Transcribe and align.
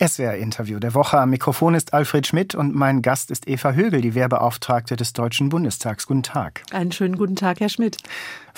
SWR-Interview 0.00 0.78
der 0.78 0.94
Woche. 0.94 1.18
Am 1.18 1.30
Mikrofon 1.30 1.74
ist 1.74 1.92
Alfred 1.92 2.26
Schmidt 2.26 2.54
und 2.54 2.74
mein 2.74 3.02
Gast 3.02 3.30
ist 3.30 3.48
Eva 3.48 3.72
Högel, 3.72 4.00
die 4.00 4.14
Wehrbeauftragte 4.14 4.96
des 4.96 5.12
Deutschen 5.12 5.48
Bundestags. 5.48 6.06
Guten 6.06 6.22
Tag. 6.22 6.62
Einen 6.70 6.92
schönen 6.92 7.16
guten 7.16 7.36
Tag, 7.36 7.60
Herr 7.60 7.68
Schmidt. 7.68 7.96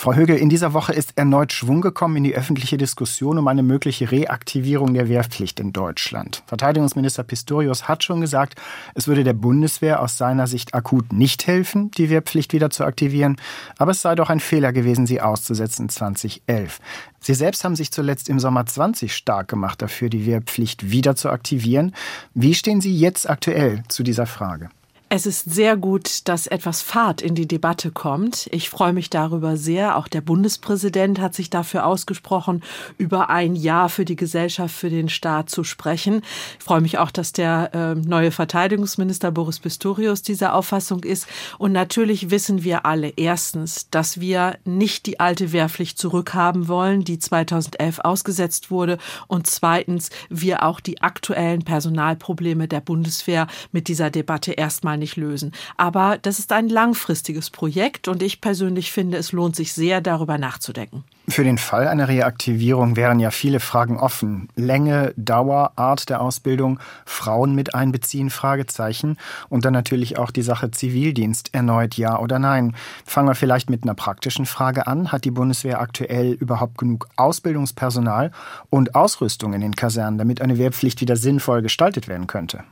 Frau 0.00 0.14
Högel, 0.14 0.38
in 0.38 0.48
dieser 0.48 0.72
Woche 0.72 0.94
ist 0.94 1.18
erneut 1.18 1.52
Schwung 1.52 1.82
gekommen 1.82 2.16
in 2.16 2.24
die 2.24 2.34
öffentliche 2.34 2.78
Diskussion 2.78 3.36
um 3.36 3.46
eine 3.48 3.62
mögliche 3.62 4.10
Reaktivierung 4.10 4.94
der 4.94 5.10
Wehrpflicht 5.10 5.60
in 5.60 5.74
Deutschland. 5.74 6.42
Verteidigungsminister 6.46 7.22
Pistorius 7.22 7.86
hat 7.86 8.02
schon 8.02 8.22
gesagt, 8.22 8.58
es 8.94 9.08
würde 9.08 9.24
der 9.24 9.34
Bundeswehr 9.34 10.00
aus 10.00 10.16
seiner 10.16 10.46
Sicht 10.46 10.72
akut 10.72 11.12
nicht 11.12 11.46
helfen, 11.46 11.90
die 11.90 12.08
Wehrpflicht 12.08 12.54
wieder 12.54 12.70
zu 12.70 12.84
aktivieren, 12.84 13.36
aber 13.76 13.90
es 13.90 14.00
sei 14.00 14.14
doch 14.14 14.30
ein 14.30 14.40
Fehler 14.40 14.72
gewesen, 14.72 15.04
sie 15.04 15.20
auszusetzen 15.20 15.90
2011. 15.90 16.78
Sie 17.20 17.34
selbst 17.34 17.62
haben 17.64 17.76
sich 17.76 17.92
zuletzt 17.92 18.30
im 18.30 18.40
Sommer 18.40 18.64
20 18.64 19.14
stark 19.14 19.48
gemacht 19.48 19.82
dafür, 19.82 20.08
die 20.08 20.24
Wehrpflicht 20.24 20.90
wieder 20.90 21.14
zu 21.14 21.28
aktivieren. 21.28 21.94
Wie 22.32 22.54
stehen 22.54 22.80
Sie 22.80 22.96
jetzt 22.96 23.28
aktuell 23.28 23.82
zu 23.88 24.02
dieser 24.02 24.24
Frage? 24.24 24.70
Es 25.12 25.26
ist 25.26 25.52
sehr 25.52 25.76
gut, 25.76 26.28
dass 26.28 26.46
etwas 26.46 26.82
Fahrt 26.82 27.20
in 27.20 27.34
die 27.34 27.48
Debatte 27.48 27.90
kommt. 27.90 28.48
Ich 28.52 28.70
freue 28.70 28.92
mich 28.92 29.10
darüber 29.10 29.56
sehr. 29.56 29.96
Auch 29.96 30.06
der 30.06 30.20
Bundespräsident 30.20 31.18
hat 31.18 31.34
sich 31.34 31.50
dafür 31.50 31.84
ausgesprochen, 31.84 32.62
über 32.96 33.28
ein 33.28 33.56
Jahr 33.56 33.88
für 33.88 34.04
die 34.04 34.14
Gesellschaft, 34.14 34.72
für 34.72 34.88
den 34.88 35.08
Staat 35.08 35.50
zu 35.50 35.64
sprechen. 35.64 36.22
Ich 36.60 36.64
freue 36.64 36.80
mich 36.80 36.98
auch, 36.98 37.10
dass 37.10 37.32
der 37.32 37.74
äh, 37.74 37.94
neue 37.96 38.30
Verteidigungsminister 38.30 39.32
Boris 39.32 39.58
Pistorius 39.58 40.22
dieser 40.22 40.54
Auffassung 40.54 41.02
ist. 41.02 41.26
Und 41.58 41.72
natürlich 41.72 42.30
wissen 42.30 42.62
wir 42.62 42.86
alle 42.86 43.08
erstens, 43.16 43.90
dass 43.90 44.20
wir 44.20 44.58
nicht 44.64 45.06
die 45.06 45.18
alte 45.18 45.50
Wehrpflicht 45.50 45.98
zurückhaben 45.98 46.68
wollen, 46.68 47.02
die 47.02 47.18
2011 47.18 47.98
ausgesetzt 47.98 48.70
wurde. 48.70 48.96
Und 49.26 49.48
zweitens, 49.48 50.10
wir 50.28 50.62
auch 50.62 50.78
die 50.78 51.02
aktuellen 51.02 51.64
Personalprobleme 51.64 52.68
der 52.68 52.80
Bundeswehr 52.80 53.48
mit 53.72 53.88
dieser 53.88 54.10
Debatte 54.10 54.52
erstmal 54.52 54.99
nicht 55.00 55.16
lösen. 55.16 55.50
Aber 55.76 56.18
das 56.22 56.38
ist 56.38 56.52
ein 56.52 56.68
langfristiges 56.68 57.50
Projekt 57.50 58.06
und 58.06 58.22
ich 58.22 58.40
persönlich 58.40 58.92
finde, 58.92 59.18
es 59.18 59.32
lohnt 59.32 59.56
sich 59.56 59.72
sehr, 59.72 60.00
darüber 60.00 60.38
nachzudenken. 60.38 61.02
Für 61.30 61.44
den 61.44 61.58
Fall 61.58 61.86
einer 61.86 62.08
Reaktivierung 62.08 62.96
wären 62.96 63.20
ja 63.20 63.30
viele 63.30 63.60
Fragen 63.60 63.98
offen. 63.98 64.48
Länge, 64.56 65.14
Dauer, 65.16 65.72
Art 65.76 66.08
der 66.10 66.20
Ausbildung, 66.20 66.80
Frauen 67.04 67.54
mit 67.54 67.72
einbeziehen, 67.72 68.30
Fragezeichen. 68.30 69.16
Und 69.48 69.64
dann 69.64 69.72
natürlich 69.72 70.18
auch 70.18 70.32
die 70.32 70.42
Sache 70.42 70.72
Zivildienst, 70.72 71.54
erneut 71.54 71.96
ja 71.96 72.18
oder 72.18 72.40
nein. 72.40 72.74
Fangen 73.04 73.28
wir 73.28 73.36
vielleicht 73.36 73.70
mit 73.70 73.84
einer 73.84 73.94
praktischen 73.94 74.44
Frage 74.44 74.88
an. 74.88 75.12
Hat 75.12 75.24
die 75.24 75.30
Bundeswehr 75.30 75.80
aktuell 75.80 76.32
überhaupt 76.32 76.78
genug 76.78 77.06
Ausbildungspersonal 77.14 78.32
und 78.68 78.96
Ausrüstung 78.96 79.52
in 79.52 79.60
den 79.60 79.76
Kasernen, 79.76 80.18
damit 80.18 80.40
eine 80.40 80.58
Wehrpflicht 80.58 81.00
wieder 81.00 81.16
sinnvoll 81.16 81.62
gestaltet 81.62 82.08
werden 82.08 82.26
könnte? 82.26 82.64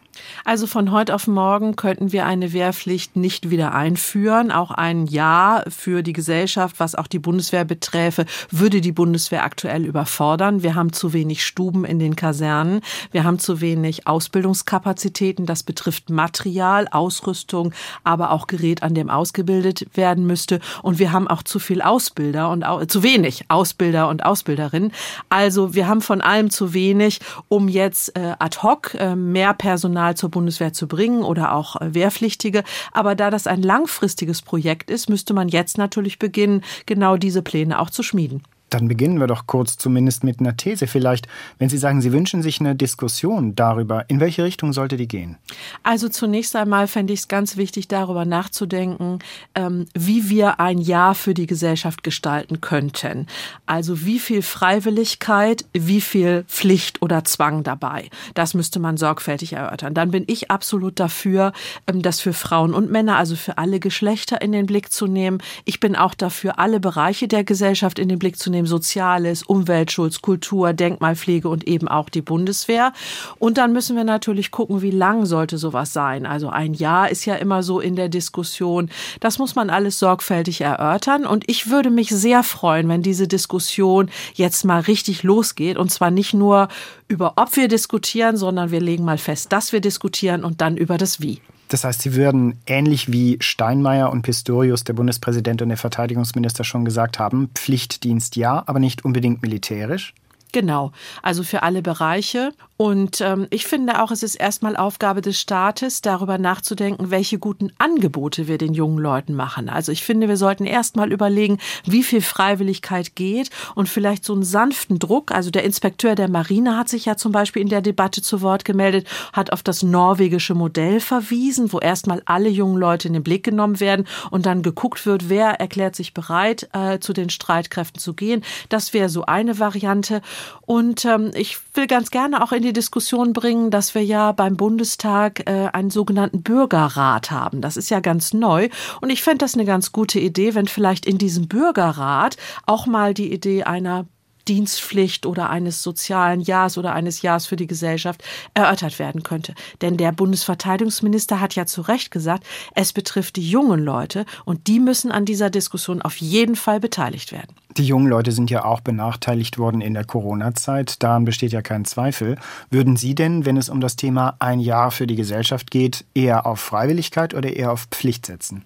Also 0.44 0.66
von 0.66 0.92
heute 0.92 1.14
auf 1.14 1.27
morgen 1.27 1.77
könnten 1.77 2.12
wir 2.12 2.27
eine 2.27 2.52
Wehrpflicht 2.52 3.16
nicht 3.16 3.50
wieder 3.50 3.74
einführen. 3.74 4.50
Auch 4.50 4.70
ein 4.70 5.06
Ja 5.06 5.62
für 5.69 6.02
die 6.02 6.12
Gesellschaft, 6.12 6.80
was 6.80 6.94
auch 6.94 7.06
die 7.06 7.19
Bundeswehr 7.19 7.64
beträfe, 7.64 8.24
würde 8.50 8.80
die 8.80 8.92
Bundeswehr 8.92 9.44
aktuell 9.44 9.84
überfordern. 9.84 10.62
Wir 10.62 10.74
haben 10.74 10.92
zu 10.92 11.12
wenig 11.12 11.44
Stuben 11.44 11.84
in 11.84 11.98
den 11.98 12.16
Kasernen. 12.16 12.80
Wir 13.11 13.24
haben 13.24 13.39
zu 13.39 13.61
wenig 13.61 14.06
Ausbildungskapazitäten. 14.06 15.46
Das 15.46 15.62
betrifft 15.62 16.11
Material, 16.11 16.89
Ausrüstung, 16.89 17.72
aber 18.05 18.30
auch 18.30 18.46
Gerät, 18.46 18.83
an 18.83 18.94
dem 18.94 19.11
ausgebildet 19.11 19.86
werden 19.94 20.27
müsste. 20.27 20.61
Und 20.83 20.98
wir 20.98 21.12
haben 21.12 21.28
auch 21.28 21.42
zu 21.42 21.58
viel 21.58 21.83
Ausbilder 21.83 22.50
und 22.50 22.64
zu 22.91 23.02
wenig 23.02 23.44
Ausbilder 23.48 24.08
und 24.08 24.24
Ausbilderinnen. 24.24 24.92
Also 25.28 25.74
wir 25.74 25.89
haben 25.89 26.00
von 26.00 26.20
allem 26.20 26.50
zu 26.50 26.74
wenig, 26.74 27.20
um 27.48 27.69
jetzt 27.69 28.16
äh, 28.16 28.34
ad 28.39 28.58
hoc 28.62 28.94
äh, 28.94 29.14
mehr 29.14 29.55
Personal 29.55 30.08
zur 30.17 30.31
Bundeswehr 30.31 30.73
zu 30.73 30.87
bringen 30.87 31.23
oder 31.23 31.55
auch 31.55 31.77
äh, 31.81 31.95
Wehrpflichtige. 31.95 32.64
Aber 32.92 33.14
da 33.14 33.31
das 33.31 33.47
ein 33.47 33.62
langfristiges 33.62 34.42
Projekt 34.42 34.91
ist, 34.91 35.09
müsste 35.09 35.34
man 35.34 35.48
jetzt 35.48 35.78
natürlich 35.78 36.19
beginnen, 36.19 36.63
genau 36.86 37.17
diese 37.17 37.42
Pläne 37.42 37.79
auch 37.79 37.91
zu 37.91 38.02
schmieden. 38.02 38.42
Dann 38.70 38.89
beginnen 38.89 39.18
wir 39.18 39.27
doch 39.27 39.46
kurz 39.46 39.77
zumindest 39.79 40.24
mit 40.24 40.40
einer 40.40 40.56
These 40.56 40.86
vielleicht. 40.86 41.27
Wenn 41.58 41.68
Sie 41.68 41.79
sagen, 41.79 42.01
Sie 42.01 42.12
wünschen 42.12 42.42
sich 42.42 42.61
eine 42.61 42.74
Diskussion 42.74 43.55
darüber, 43.55 44.05
in 44.08 44.20
welche 44.20 44.45
Richtung 44.45 44.73
sollte 44.73 44.96
die 44.96 45.08
gehen? 45.08 45.36
Also 45.83 46.08
zunächst 46.08 46.55
einmal 46.56 46.86
fände 46.86 47.12
ich 47.12 47.20
es 47.20 47.28
ganz 47.28 47.57
wichtig, 47.57 47.89
darüber 47.89 48.24
nachzudenken, 48.24 49.20
ähm, 49.55 49.86
wie 49.95 50.28
wir 50.28 50.61
ein 50.61 50.78
Jahr 50.78 51.14
für 51.14 51.34
die 51.34 51.46
Gesellschaft 51.46 52.02
gestalten 52.02 52.61
könnten. 52.61 53.27
Also 53.67 54.05
wie 54.05 54.18
viel 54.18 54.42
Freiwilligkeit, 54.42 55.64
wie 55.73 56.01
viel 56.01 56.45
Pflicht 56.45 57.02
oder 57.02 57.24
Zwang 57.24 57.62
dabei. 57.62 58.11
Das 58.34 58.55
müsste 58.55 58.80
man 58.80 58.96
sorgfältig 58.96 59.55
erörtern. 59.55 59.95
Dann 59.95 60.11
bin 60.11 60.24
ich 60.27 60.51
absolut 60.51 61.01
dafür, 61.01 61.52
ähm, 61.86 62.02
das 62.02 62.20
für 62.20 62.33
Frauen 62.33 62.74
und 62.74 62.90
Männer, 62.90 63.17
also 63.17 63.36
für 63.36 63.58
alle 63.58 63.80
Geschlechter 63.80 64.42
in 64.42 64.52
den 64.52 64.67
Blick 64.67 64.92
zu 64.92 65.07
nehmen. 65.07 65.39
Ich 65.64 65.80
bin 65.80 65.96
auch 65.96 66.14
dafür, 66.14 66.58
alle 66.58 66.80
Bereiche 66.80 67.28
der 67.28 67.45
Gesellschaft 67.45 67.98
in 67.98 68.08
den 68.08 68.18
Blick 68.18 68.39
zu 68.39 68.51
nehmen 68.51 68.58
nehmen, 68.58 68.67
Soziales, 68.67 69.42
Umweltschutz, 69.45 70.20
Kultur, 70.20 70.73
Denkmalpflege 70.73 71.48
und 71.48 71.67
eben 71.67 71.89
auch 71.89 72.08
die 72.08 72.23
Bundeswehr. 72.23 72.92
Und 73.39 73.57
dann 73.57 73.73
müssen 73.73 73.96
wir 73.96 74.05
natürlich 74.05 74.51
gucken, 74.51 74.83
wie 74.83 74.91
lang 74.91 75.27
sollte 75.27 75.58
sowas 75.58 75.92
sein. 75.92 76.27
Also 76.27 76.48
ein 76.48 76.74
Jahr 76.74 77.11
ist 77.11 77.24
ja 77.24 77.36
immer 77.36 77.63
so 77.63 77.80
in 77.80 77.96
der 77.96 78.08
Diskussion. 78.08 78.91
Das 79.20 79.39
muss 79.39 79.55
man 79.55 79.70
alles 79.70 79.98
sorgfältig 79.98 80.61
erörtern. 80.61 81.24
Und 81.24 81.45
ich 81.46 81.70
würde 81.70 81.91
mich 81.91 82.08
sehr 82.11 82.42
freuen, 82.42 82.89
wenn 82.89 83.02
diese 83.02 83.29
Diskussion 83.29 84.11
jetzt 84.35 84.64
mal 84.64 84.80
richtig 84.80 85.23
losgeht. 85.23 85.77
Und 85.77 85.90
zwar 85.90 86.11
nicht 86.11 86.35
nur 86.35 86.69
über, 87.07 87.35
ob 87.36 87.57
wir 87.57 87.69
diskutieren, 87.69 88.36
sondern 88.36 88.70
wir 88.70 88.80
legen 88.80 89.05
mal 89.05 89.19
fest, 89.19 89.52
dass 89.52 89.73
wir 89.73 89.80
diskutieren 89.80 90.45
und 90.45 90.61
dann 90.61 90.77
über 90.77 90.98
das 90.98 91.20
Wie. 91.20 91.40
Das 91.68 91.84
heißt, 91.84 92.02
Sie 92.02 92.14
würden 92.14 92.58
ähnlich 92.67 93.12
wie 93.12 93.36
Steinmeier 93.40 94.11
und 94.11 94.23
Pistorius, 94.23 94.84
der 94.84 94.95
Bundespräsident 94.95 95.62
und 95.62 95.68
der 95.68 95.79
Verteidigungsminister 95.79 96.64
schon 96.64 96.84
gesagt 96.84 97.18
haben, 97.18 97.51
Pflichtdienst 97.55 98.36
ja, 98.36 98.62
aber 98.67 98.79
nicht 98.79 99.05
unbedingt 99.05 99.42
militärisch? 99.42 100.14
Genau, 100.52 100.92
also 101.23 101.42
für 101.42 101.62
alle 101.62 101.83
Bereiche. 101.83 102.52
Und 102.80 103.20
ähm, 103.20 103.48
ich 103.50 103.66
finde 103.66 104.00
auch, 104.00 104.12
es 104.12 104.22
ist 104.22 104.36
erstmal 104.36 104.77
Aufgabe 104.77 105.20
des 105.20 105.39
Staates, 105.39 106.00
darüber 106.00 106.39
nachzudenken, 106.39 107.11
welche 107.11 107.40
guten 107.40 107.72
Angebote 107.78 108.46
wir 108.46 108.56
den 108.56 108.72
jungen 108.72 108.98
Leuten 108.98 109.34
machen. 109.34 109.68
Also 109.68 109.90
ich 109.90 110.05
finde, 110.05 110.28
wir 110.28 110.36
sollten 110.36 110.64
erstmal 110.64 111.11
überlegen, 111.11 111.58
wie 111.86 112.05
viel 112.05 112.22
Freiwilligkeit 112.22 113.16
geht 113.16 113.50
und 113.74 113.89
vielleicht 113.89 114.24
so 114.24 114.33
einen 114.33 114.44
sanften 114.44 115.00
Druck. 115.00 115.33
Also 115.33 115.50
der 115.50 115.64
Inspekteur 115.64 116.14
der 116.14 116.30
Marine 116.30 116.77
hat 116.77 116.89
sich 116.89 117.05
ja 117.05 117.16
zum 117.16 117.33
Beispiel 117.33 117.62
in 117.62 117.68
der 117.68 117.83
Debatte 117.83 118.22
zu 118.22 118.42
Wort 118.42 118.64
gemeldet, 118.64 119.08
hat 119.33 119.52
auf 119.52 119.64
das 119.64 119.83
norwegische 119.83 120.55
Modell 120.55 121.00
verwiesen, 121.00 121.72
wo 121.72 121.80
erstmal 121.80 122.22
alle 122.27 122.48
jungen 122.48 122.78
Leute 122.78 123.08
in 123.08 123.14
den 123.14 123.24
Blick 123.24 123.42
genommen 123.42 123.80
werden 123.80 124.06
und 124.30 124.46
dann 124.46 124.62
geguckt 124.62 125.05
wird, 125.05 125.28
wer 125.28 125.58
erklärt 125.58 125.96
sich 125.96 126.14
bereit, 126.14 126.68
äh, 126.74 127.00
zu 127.00 127.12
den 127.12 127.28
Streitkräften 127.28 127.98
zu 128.00 128.14
gehen. 128.14 128.44
Das 128.69 128.94
wäre 128.94 129.08
so 129.08 129.25
eine 129.25 129.58
Variante. 129.58 130.22
Und 130.64 131.05
ähm, 131.05 131.32
ich 131.34 131.58
will 131.78 131.87
ganz 131.87 132.11
gerne 132.11 132.43
auch 132.43 132.52
in 132.52 132.62
die 132.62 132.72
Diskussion 132.75 133.32
bringen, 133.32 133.70
dass 133.70 133.94
wir 133.94 134.05
ja 134.05 134.32
beim 134.32 134.56
Bundestag 134.56 135.49
äh, 135.49 135.69
einen 135.72 135.90
sogenannten 135.90 136.43
Bürgerrat 136.43 137.31
haben. 137.31 137.62
Das 137.62 137.76
ist 137.76 137.88
ja 137.88 138.00
ganz 138.00 138.34
neu. 138.34 138.69
Und 139.00 139.11
ich 139.11 139.22
fände 139.22 139.38
das 139.38 139.55
eine 139.55 139.64
ganz 139.64 139.93
gute 139.93 140.19
Idee, 140.19 140.55
wenn 140.55 140.66
vielleicht 140.66 141.06
in 141.06 141.19
diesem 141.19 141.46
Bürgerrat 141.49 142.37
auch 142.66 142.87
mal 142.87 143.14
die 143.14 143.32
Idee 143.32 143.62
einer 143.62 144.06
Dienstpflicht 144.49 145.26
oder 145.26 145.50
eines 145.50 145.82
sozialen 145.82 146.41
Jahres 146.41 146.79
oder 146.79 146.94
eines 146.94 147.23
Jahres 147.23 147.47
für 147.47 147.56
die 147.56 147.67
Gesellschaft 147.67 148.25
erörtert 148.55 148.99
werden 148.99 149.23
könnte. 149.23 149.55
Denn 149.82 149.97
der 149.97 150.12
Bundesverteidigungsminister 150.12 151.41
hat 151.41 151.55
ja 151.55 151.67
zu 151.67 151.82
Recht 151.82 152.11
gesagt, 152.11 152.44
es 152.75 152.93
betrifft 152.93 153.37
die 153.37 153.49
jungen 153.49 153.81
Leute 153.81 154.25
und 154.44 154.67
die 154.67 154.81
müssen 154.81 155.12
an 155.12 155.25
dieser 155.25 155.50
Diskussion 155.50 156.03
auf 156.03 156.17
jeden 156.17 156.56
Fall 156.56 156.81
beteiligt 156.81 157.32
werden. 157.32 157.55
Die 157.76 157.85
jungen 157.85 158.08
Leute 158.08 158.32
sind 158.32 158.50
ja 158.50 158.64
auch 158.64 158.81
benachteiligt 158.81 159.58
worden 159.58 159.81
in 159.81 159.94
der 159.94 160.05
Corona-Zeit. 160.05 161.03
Daran 161.03 161.25
besteht 161.25 161.53
ja 161.53 161.62
kein 161.62 161.85
Zweifel. 161.85 162.37
Würden 162.70 162.97
Sie 162.97 163.14
denn, 163.14 163.44
wenn 163.44 163.56
es 163.56 163.69
um 163.69 163.81
das 163.81 163.97
Thema 163.97 164.35
ein 164.38 164.58
Jahr 164.58 164.90
für 164.90 165.06
die 165.06 165.14
Gesellschaft 165.14 165.70
geht, 165.70 166.05
eher 166.14 166.46
auf 166.46 166.58
Freiwilligkeit 166.58 167.34
oder 167.34 167.55
eher 167.55 167.70
auf 167.70 167.87
Pflicht 167.90 168.26
setzen? 168.26 168.64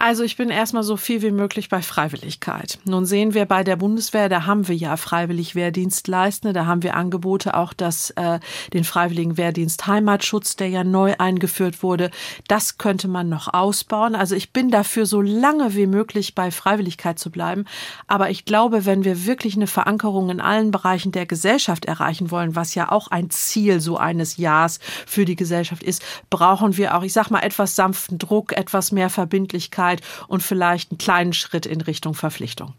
Also 0.00 0.22
ich 0.22 0.36
bin 0.36 0.48
erstmal 0.50 0.84
so 0.84 0.96
viel 0.96 1.22
wie 1.22 1.32
möglich 1.32 1.68
bei 1.68 1.82
Freiwilligkeit. 1.82 2.78
Nun 2.84 3.04
sehen 3.04 3.34
wir 3.34 3.46
bei 3.46 3.64
der 3.64 3.74
Bundeswehr, 3.74 4.28
da 4.28 4.46
haben 4.46 4.68
wir 4.68 4.76
ja 4.76 4.96
freiwillig 4.96 5.56
Wehrdienstleistende, 5.56 6.52
da 6.52 6.66
haben 6.66 6.84
wir 6.84 6.94
Angebote 6.94 7.54
auch, 7.54 7.72
dass 7.72 8.10
äh, 8.10 8.38
den 8.72 8.84
freiwilligen 8.84 9.36
Wehrdienst 9.36 9.88
Heimatschutz, 9.88 10.54
der 10.54 10.68
ja 10.68 10.84
neu 10.84 11.14
eingeführt 11.18 11.82
wurde, 11.82 12.12
das 12.46 12.78
könnte 12.78 13.08
man 13.08 13.28
noch 13.28 13.52
ausbauen. 13.52 14.14
Also 14.14 14.36
ich 14.36 14.52
bin 14.52 14.70
dafür, 14.70 15.04
so 15.04 15.20
lange 15.20 15.74
wie 15.74 15.88
möglich 15.88 16.36
bei 16.36 16.52
Freiwilligkeit 16.52 17.18
zu 17.18 17.32
bleiben. 17.32 17.64
Aber 18.06 18.30
ich 18.30 18.44
glaube, 18.44 18.86
wenn 18.86 19.04
wir 19.04 19.26
wirklich 19.26 19.56
eine 19.56 19.66
Verankerung 19.66 20.30
in 20.30 20.40
allen 20.40 20.70
Bereichen 20.70 21.10
der 21.10 21.26
Gesellschaft 21.26 21.86
erreichen 21.86 22.30
wollen, 22.30 22.54
was 22.54 22.76
ja 22.76 22.92
auch 22.92 23.08
ein 23.08 23.30
Ziel 23.30 23.80
so 23.80 23.96
eines 23.96 24.36
Jahres 24.36 24.78
für 25.06 25.24
die 25.24 25.36
Gesellschaft 25.36 25.82
ist, 25.82 26.04
brauchen 26.30 26.76
wir 26.76 26.96
auch, 26.96 27.02
ich 27.02 27.12
sag 27.12 27.30
mal, 27.30 27.40
etwas 27.40 27.74
sanften 27.74 28.18
Druck, 28.18 28.52
etwas 28.52 28.92
mehr 28.92 29.10
Verbindlichkeit 29.10 29.87
Sicherheit 29.88 30.02
und 30.28 30.42
vielleicht 30.42 30.90
einen 30.90 30.98
kleinen 30.98 31.32
Schritt 31.32 31.66
in 31.66 31.80
Richtung 31.80 32.14
Verpflichtung. 32.14 32.74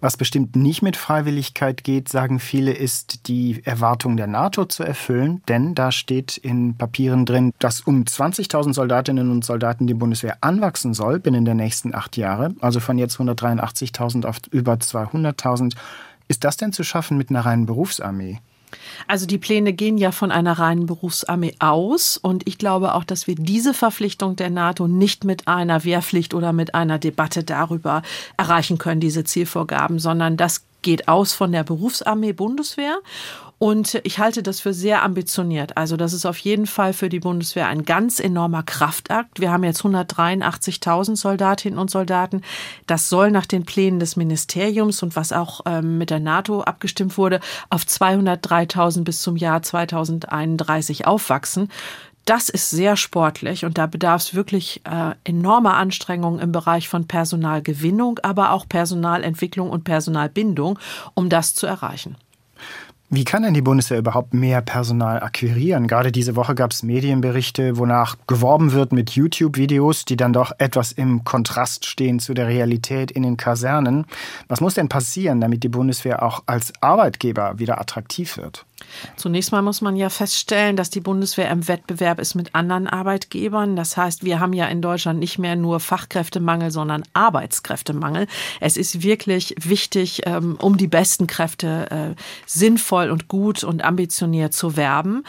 Was 0.00 0.16
bestimmt 0.16 0.56
nicht 0.56 0.82
mit 0.82 0.96
Freiwilligkeit 0.96 1.84
geht, 1.84 2.08
sagen 2.08 2.40
viele, 2.40 2.72
ist 2.72 3.28
die 3.28 3.60
Erwartung 3.64 4.16
der 4.16 4.26
NATO 4.26 4.64
zu 4.64 4.82
erfüllen. 4.82 5.42
Denn 5.48 5.76
da 5.76 5.92
steht 5.92 6.38
in 6.38 6.76
Papieren 6.76 7.24
drin, 7.24 7.52
dass 7.60 7.82
um 7.82 8.02
20.000 8.02 8.72
Soldatinnen 8.72 9.30
und 9.30 9.44
Soldaten 9.44 9.86
die 9.86 9.94
Bundeswehr 9.94 10.38
anwachsen 10.40 10.92
soll 10.92 11.20
binnen 11.20 11.44
der 11.44 11.54
nächsten 11.54 11.94
acht 11.94 12.16
Jahre. 12.16 12.52
Also 12.60 12.80
von 12.80 12.98
jetzt 12.98 13.18
183.000 13.18 14.26
auf 14.26 14.38
über 14.50 14.72
200.000. 14.72 15.74
Ist 16.26 16.42
das 16.42 16.56
denn 16.56 16.72
zu 16.72 16.82
schaffen 16.82 17.16
mit 17.16 17.30
einer 17.30 17.44
reinen 17.44 17.66
Berufsarmee? 17.66 18.40
Also 19.06 19.26
die 19.26 19.38
Pläne 19.38 19.72
gehen 19.72 19.98
ja 19.98 20.12
von 20.12 20.30
einer 20.30 20.58
reinen 20.58 20.86
Berufsarmee 20.86 21.54
aus 21.58 22.16
und 22.16 22.46
ich 22.46 22.58
glaube 22.58 22.94
auch, 22.94 23.04
dass 23.04 23.26
wir 23.26 23.34
diese 23.34 23.74
Verpflichtung 23.74 24.36
der 24.36 24.50
NATO 24.50 24.88
nicht 24.88 25.24
mit 25.24 25.48
einer 25.48 25.84
Wehrpflicht 25.84 26.34
oder 26.34 26.52
mit 26.52 26.74
einer 26.74 26.98
Debatte 26.98 27.44
darüber 27.44 28.02
erreichen 28.36 28.78
können, 28.78 29.00
diese 29.00 29.24
Zielvorgaben, 29.24 29.98
sondern 29.98 30.36
das 30.36 30.64
geht 30.82 31.08
aus 31.08 31.32
von 31.32 31.52
der 31.52 31.64
Berufsarmee 31.64 32.32
Bundeswehr 32.32 32.98
und 33.62 34.00
ich 34.04 34.18
halte 34.18 34.42
das 34.42 34.58
für 34.58 34.72
sehr 34.72 35.02
ambitioniert. 35.02 35.76
Also 35.76 35.98
das 35.98 36.14
ist 36.14 36.24
auf 36.24 36.38
jeden 36.38 36.66
Fall 36.66 36.94
für 36.94 37.10
die 37.10 37.20
Bundeswehr 37.20 37.66
ein 37.66 37.84
ganz 37.84 38.18
enormer 38.18 38.62
Kraftakt. 38.62 39.38
Wir 39.38 39.52
haben 39.52 39.64
jetzt 39.64 39.82
183.000 39.82 41.14
Soldatinnen 41.14 41.78
und 41.78 41.90
Soldaten. 41.90 42.40
Das 42.86 43.10
soll 43.10 43.30
nach 43.30 43.44
den 43.44 43.66
Plänen 43.66 44.00
des 44.00 44.16
Ministeriums 44.16 45.02
und 45.02 45.14
was 45.14 45.34
auch 45.34 45.60
ähm, 45.66 45.98
mit 45.98 46.08
der 46.08 46.20
NATO 46.20 46.62
abgestimmt 46.62 47.18
wurde, 47.18 47.40
auf 47.68 47.82
203.000 47.82 49.04
bis 49.04 49.20
zum 49.20 49.36
Jahr 49.36 49.60
2031 49.60 51.06
aufwachsen. 51.06 51.68
Das 52.24 52.48
ist 52.48 52.70
sehr 52.70 52.96
sportlich 52.96 53.66
und 53.66 53.76
da 53.76 53.86
bedarf 53.86 54.22
es 54.22 54.34
wirklich 54.34 54.80
äh, 54.86 55.14
enormer 55.24 55.74
Anstrengungen 55.74 56.40
im 56.40 56.52
Bereich 56.52 56.88
von 56.88 57.06
Personalgewinnung, 57.06 58.20
aber 58.22 58.52
auch 58.52 58.66
Personalentwicklung 58.66 59.68
und 59.68 59.84
Personalbindung, 59.84 60.78
um 61.12 61.28
das 61.28 61.54
zu 61.54 61.66
erreichen. 61.66 62.16
Wie 63.12 63.24
kann 63.24 63.42
denn 63.42 63.54
die 63.54 63.60
Bundeswehr 63.60 63.98
überhaupt 63.98 64.34
mehr 64.34 64.60
Personal 64.62 65.20
akquirieren? 65.20 65.88
Gerade 65.88 66.12
diese 66.12 66.36
Woche 66.36 66.54
gab 66.54 66.70
es 66.70 66.84
Medienberichte, 66.84 67.76
wonach 67.76 68.16
geworben 68.28 68.70
wird 68.70 68.92
mit 68.92 69.10
YouTube-Videos, 69.10 70.04
die 70.04 70.16
dann 70.16 70.32
doch 70.32 70.52
etwas 70.58 70.92
im 70.92 71.24
Kontrast 71.24 71.86
stehen 71.86 72.20
zu 72.20 72.34
der 72.34 72.46
Realität 72.46 73.10
in 73.10 73.24
den 73.24 73.36
Kasernen. 73.36 74.06
Was 74.46 74.60
muss 74.60 74.74
denn 74.74 74.88
passieren, 74.88 75.40
damit 75.40 75.64
die 75.64 75.68
Bundeswehr 75.68 76.22
auch 76.22 76.44
als 76.46 76.72
Arbeitgeber 76.80 77.58
wieder 77.58 77.80
attraktiv 77.80 78.36
wird? 78.36 78.64
Zunächst 79.16 79.52
mal 79.52 79.62
muss 79.62 79.80
man 79.80 79.96
ja 79.96 80.08
feststellen, 80.08 80.76
dass 80.76 80.90
die 80.90 81.00
Bundeswehr 81.00 81.50
im 81.50 81.68
Wettbewerb 81.68 82.18
ist 82.20 82.34
mit 82.34 82.54
anderen 82.54 82.86
Arbeitgebern. 82.86 83.76
Das 83.76 83.96
heißt, 83.96 84.24
wir 84.24 84.40
haben 84.40 84.52
ja 84.52 84.66
in 84.66 84.82
Deutschland 84.82 85.18
nicht 85.18 85.38
mehr 85.38 85.56
nur 85.56 85.80
Fachkräftemangel, 85.80 86.70
sondern 86.70 87.02
Arbeitskräftemangel. 87.12 88.26
Es 88.60 88.76
ist 88.76 89.02
wirklich 89.02 89.54
wichtig, 89.60 90.22
ähm, 90.26 90.56
um 90.60 90.76
die 90.76 90.88
besten 90.88 91.26
Kräfte 91.26 91.90
äh, 91.90 92.20
sinnvoll 92.46 93.10
und 93.10 93.28
gut 93.28 93.64
und 93.64 93.84
ambitioniert 93.84 94.54
zu 94.54 94.76
werben. 94.76 95.24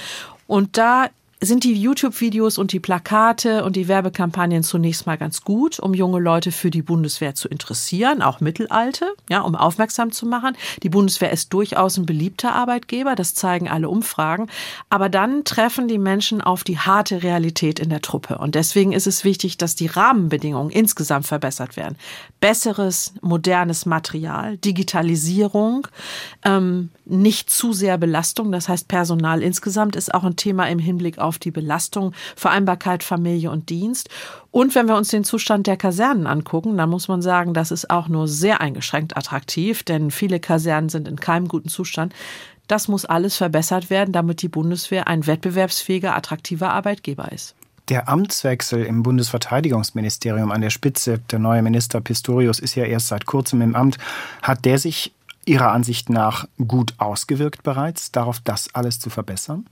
Und 0.48 0.78
da 0.78 1.08
sind 1.44 1.64
die 1.64 1.74
YouTube-Videos 1.74 2.60
und 2.60 2.72
die 2.72 2.80
Plakate 2.80 3.64
und 3.64 3.76
die 3.76 3.88
Werbekampagnen 3.88 4.62
zunächst 4.62 5.08
mal 5.08 5.18
ganz 5.18 5.42
gut, 5.42 5.80
um 5.80 5.96
junge 5.96 6.20
Leute 6.20 6.52
für 6.52 6.70
die 6.70 6.84
Bundeswehr 6.84 7.34
zu 7.34 7.48
interessieren, 7.48 8.22
auch 8.22 8.42
Mittelalte, 8.42 9.08
ja, 9.28 9.42
um 9.42 9.56
aufmerksam 9.56 10.12
zu 10.12 10.28
machen. 10.28 10.56
Die 10.84 10.90
Bundeswehr 10.90 11.32
ist 11.32 11.52
durchaus 11.52 11.98
ein 11.98 12.06
beliebter 12.06 12.54
Arbeitgeber, 12.54 13.16
das 13.16 13.34
zeigen 13.34 13.68
alle 13.68 13.90
Umfragen. 13.90 14.50
Aber 14.92 15.10
dann 15.10 15.44
treffen 15.44 15.88
die 15.88 15.98
Menschen 15.98 16.42
auf 16.42 16.64
die 16.64 16.78
harte 16.78 17.24
Realität 17.24 17.80
in 17.80 17.90
der 17.90 18.02
Truppe. 18.02 18.38
Und 18.38 18.54
deswegen 18.54 18.92
ist 18.92 19.08
es 19.08 19.24
wichtig, 19.24 19.58
dass 19.58 19.74
die 19.74 19.88
Rahmenbedingungen 19.88 20.70
insgesamt 20.70 21.26
verbessert 21.26 21.76
werden. 21.76 21.98
Besseres, 22.40 23.14
modernes 23.22 23.88
Material, 23.88 24.58
Digitalisierung, 24.58 25.88
ähm, 26.44 26.90
nicht 27.06 27.50
zu 27.50 27.74
sehr 27.74 27.98
Belastung. 27.98 28.52
Das 28.52 28.70
heißt, 28.70 28.88
Personal 28.88 29.42
insgesamt 29.42 29.96
ist 29.96 30.14
auch 30.14 30.24
ein 30.24 30.36
Thema 30.36 30.70
im 30.70 30.80
Hinblick 30.80 31.18
auf 31.18 31.31
die 31.40 31.52
Belastung, 31.52 32.14
Vereinbarkeit 32.36 33.04
Familie 33.04 33.52
und 33.52 33.70
Dienst. 33.70 34.10
Und 34.52 34.76
wenn 34.76 34.88
wir 34.88 34.96
uns 34.96 35.10
den 35.10 35.24
Zustand 35.24 35.68
der 35.68 35.78
Kasernen 35.78 36.28
angucken, 36.28 36.78
dann 36.78 36.90
muss 36.90 37.08
man 37.08 37.22
sagen, 37.22 37.54
das 37.54 37.72
ist 37.72 37.90
auch 37.90 38.08
nur 38.08 38.28
sehr 38.28 38.62
eingeschränkt 38.62 39.16
attraktiv, 39.18 39.84
denn 39.84 40.12
viele 40.12 40.40
Kasernen 40.40 40.90
sind 40.90 41.08
in 41.08 41.20
keinem 41.20 41.48
guten 41.48 41.70
Zustand. 41.70 42.14
Das 42.68 42.88
muss 42.88 43.06
alles 43.06 43.36
verbessert 43.36 43.90
werden, 43.90 44.14
damit 44.14 44.42
die 44.42 44.48
Bundeswehr 44.48 45.08
ein 45.08 45.28
wettbewerbsfähiger, 45.28 46.16
attraktiver 46.16 46.72
Arbeitgeber 46.72 47.32
ist. 47.32 47.56
Der 47.90 48.08
Amtswechsel 48.08 48.86
im 48.86 49.04
Bundesverteidigungsministerium 49.04 50.52
an 50.52 50.62
der 50.62 50.70
Spitze, 50.70 51.20
der 51.32 51.40
neue 51.40 51.62
Minister 51.62 52.00
Pistorius 52.00 52.60
ist 52.60 52.76
ja 52.76 52.86
erst 52.86 53.08
seit 53.08 53.26
kurzem 53.26 53.62
im 53.62 53.76
Amt, 53.76 53.98
hat 54.42 54.64
der 54.64 54.78
sich 54.78 55.12
Ihrer 55.46 55.72
Ansicht 55.72 56.10
nach 56.10 56.48
gut 56.66 56.94
ausgewirkt 56.98 57.64
bereits, 57.64 58.12
darauf 58.12 58.40
das 58.40 58.74
alles 58.74 59.00
zu 59.00 59.10
verbessern? 59.10 59.66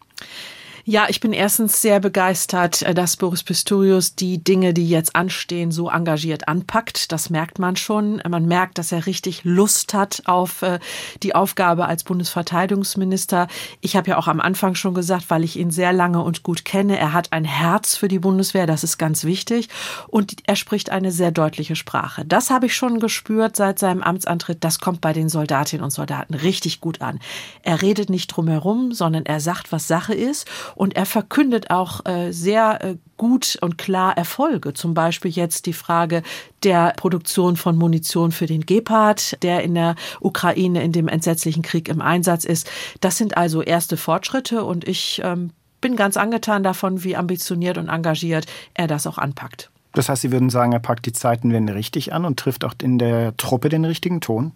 Ja, 0.90 1.06
ich 1.08 1.20
bin 1.20 1.34
erstens 1.34 1.84
sehr 1.84 2.00
begeistert, 2.00 2.82
äh, 2.82 2.96
dass 2.96 3.16
Boris 3.16 3.44
Pistorius 3.44 4.16
die 4.16 4.44
Dinge, 4.44 4.74
die 4.74 4.90
jetzt 4.90 5.16
anstehen, 5.16 5.72
so 5.72 5.88
engagiert 5.88 6.48
anpackt. 6.48 7.12
Das 7.12 7.30
merkt 7.30 7.60
man 7.60 7.76
schon. 7.76 8.24
Man 8.28 8.48
merkt, 8.48 8.80
dass 8.80 8.92
er 8.92 9.06
richtig 9.06 9.44
Lust 9.44 9.94
hat 9.94 10.24
auf 10.26 10.64
äh, 10.64 10.80
die 11.22 11.36
Aufgabe 11.36 11.86
als 11.86 12.04
Bundesverteidigungsminister. 12.04 13.50
Ich 13.82 13.96
habe 13.96 14.10
ja 14.10 14.18
auch 14.18 14.28
am 14.28 14.42
Anfang 14.42 14.74
schon 14.74 14.96
gesagt, 14.96 15.26
weil 15.30 15.44
ich 15.44 15.60
ihn 15.60 15.70
sehr 15.70 15.94
lange 15.94 16.24
und 16.24 16.42
gut 16.42 16.66
kenne, 16.66 16.98
er 16.98 17.14
hat 17.14 17.34
ein 17.34 17.46
Herz 17.46 17.96
für 17.96 18.08
die 18.08 18.18
Bundeswehr, 18.18 18.66
das 18.66 18.84
ist 18.84 18.98
ganz 18.98 19.26
wichtig. 19.26 19.70
Und 20.08 20.38
er 20.48 20.56
spricht 20.56 20.90
eine 20.90 21.12
sehr 21.12 21.30
deutliche 21.30 21.76
Sprache. 21.76 22.26
Das 22.26 22.50
habe 22.50 22.66
ich 22.66 22.76
schon 22.76 23.00
gespürt 23.00 23.58
seit 23.58 23.78
seinem 23.78 24.02
Amtsantritt. 24.02 24.64
Das 24.64 24.80
kommt 24.80 25.02
bei 25.02 25.14
den 25.14 25.30
Soldatinnen 25.30 25.84
und 25.84 25.92
Soldaten 25.92 26.34
richtig 26.34 26.82
gut 26.82 27.00
an. 27.02 27.20
Er 27.62 27.84
redet 27.84 28.10
nicht 28.10 28.30
drumherum, 28.30 28.92
sondern 28.92 29.28
er 29.28 29.40
sagt, 29.40 29.72
was 29.72 29.88
Sache 29.88 30.16
ist 30.16 30.48
und 30.80 30.96
er 30.96 31.06
verkündet 31.06 31.72
auch 31.72 32.06
äh, 32.06 32.32
sehr 32.32 32.82
äh, 32.82 32.96
gut 33.18 33.58
und 33.60 33.78
klar 33.78 34.18
Erfolge. 34.18 34.74
Zum 34.74 34.94
Beispiel 34.94 35.30
jetzt 35.30 35.66
die 35.66 35.74
Frage 35.74 36.24
der 36.64 36.94
Produktion 36.96 37.58
von 37.58 37.76
Munition 37.76 38.32
für 38.32 38.46
den 38.46 38.66
Gepard, 38.66 39.44
der 39.44 39.62
in 39.62 39.76
der 39.76 39.96
Ukraine 40.22 40.82
in 40.82 40.94
dem 40.94 41.10
entsetzlichen 41.10 41.64
Krieg 41.64 41.90
im 41.90 42.00
Einsatz 42.00 42.46
ist. 42.46 42.72
Das 43.02 43.18
sind 43.18 43.36
also 43.36 43.62
erste 43.62 43.98
Fortschritte 43.98 44.64
und 44.64 44.88
ich 44.88 45.20
ähm, 45.22 45.52
bin 45.82 45.98
ganz 45.98 46.16
angetan 46.16 46.64
davon, 46.64 47.04
wie 47.04 47.18
ambitioniert 47.18 47.78
und 47.78 47.90
engagiert 47.90 48.46
er 48.74 48.88
das 48.88 49.06
auch 49.06 49.18
anpackt. 49.18 49.70
Das 49.94 50.08
heißt, 50.08 50.22
Sie 50.22 50.32
würden 50.32 50.52
sagen, 50.52 50.72
er 50.72 50.80
packt 50.80 51.06
die 51.08 51.14
Zeitenwende 51.14 51.74
richtig 51.74 52.14
an 52.14 52.24
und 52.24 52.38
trifft 52.40 52.64
auch 52.64 52.76
in 52.82 53.00
der 53.00 53.36
Truppe 53.38 53.70
den 53.70 53.86
richtigen 53.86 54.22
Ton? 54.22 54.52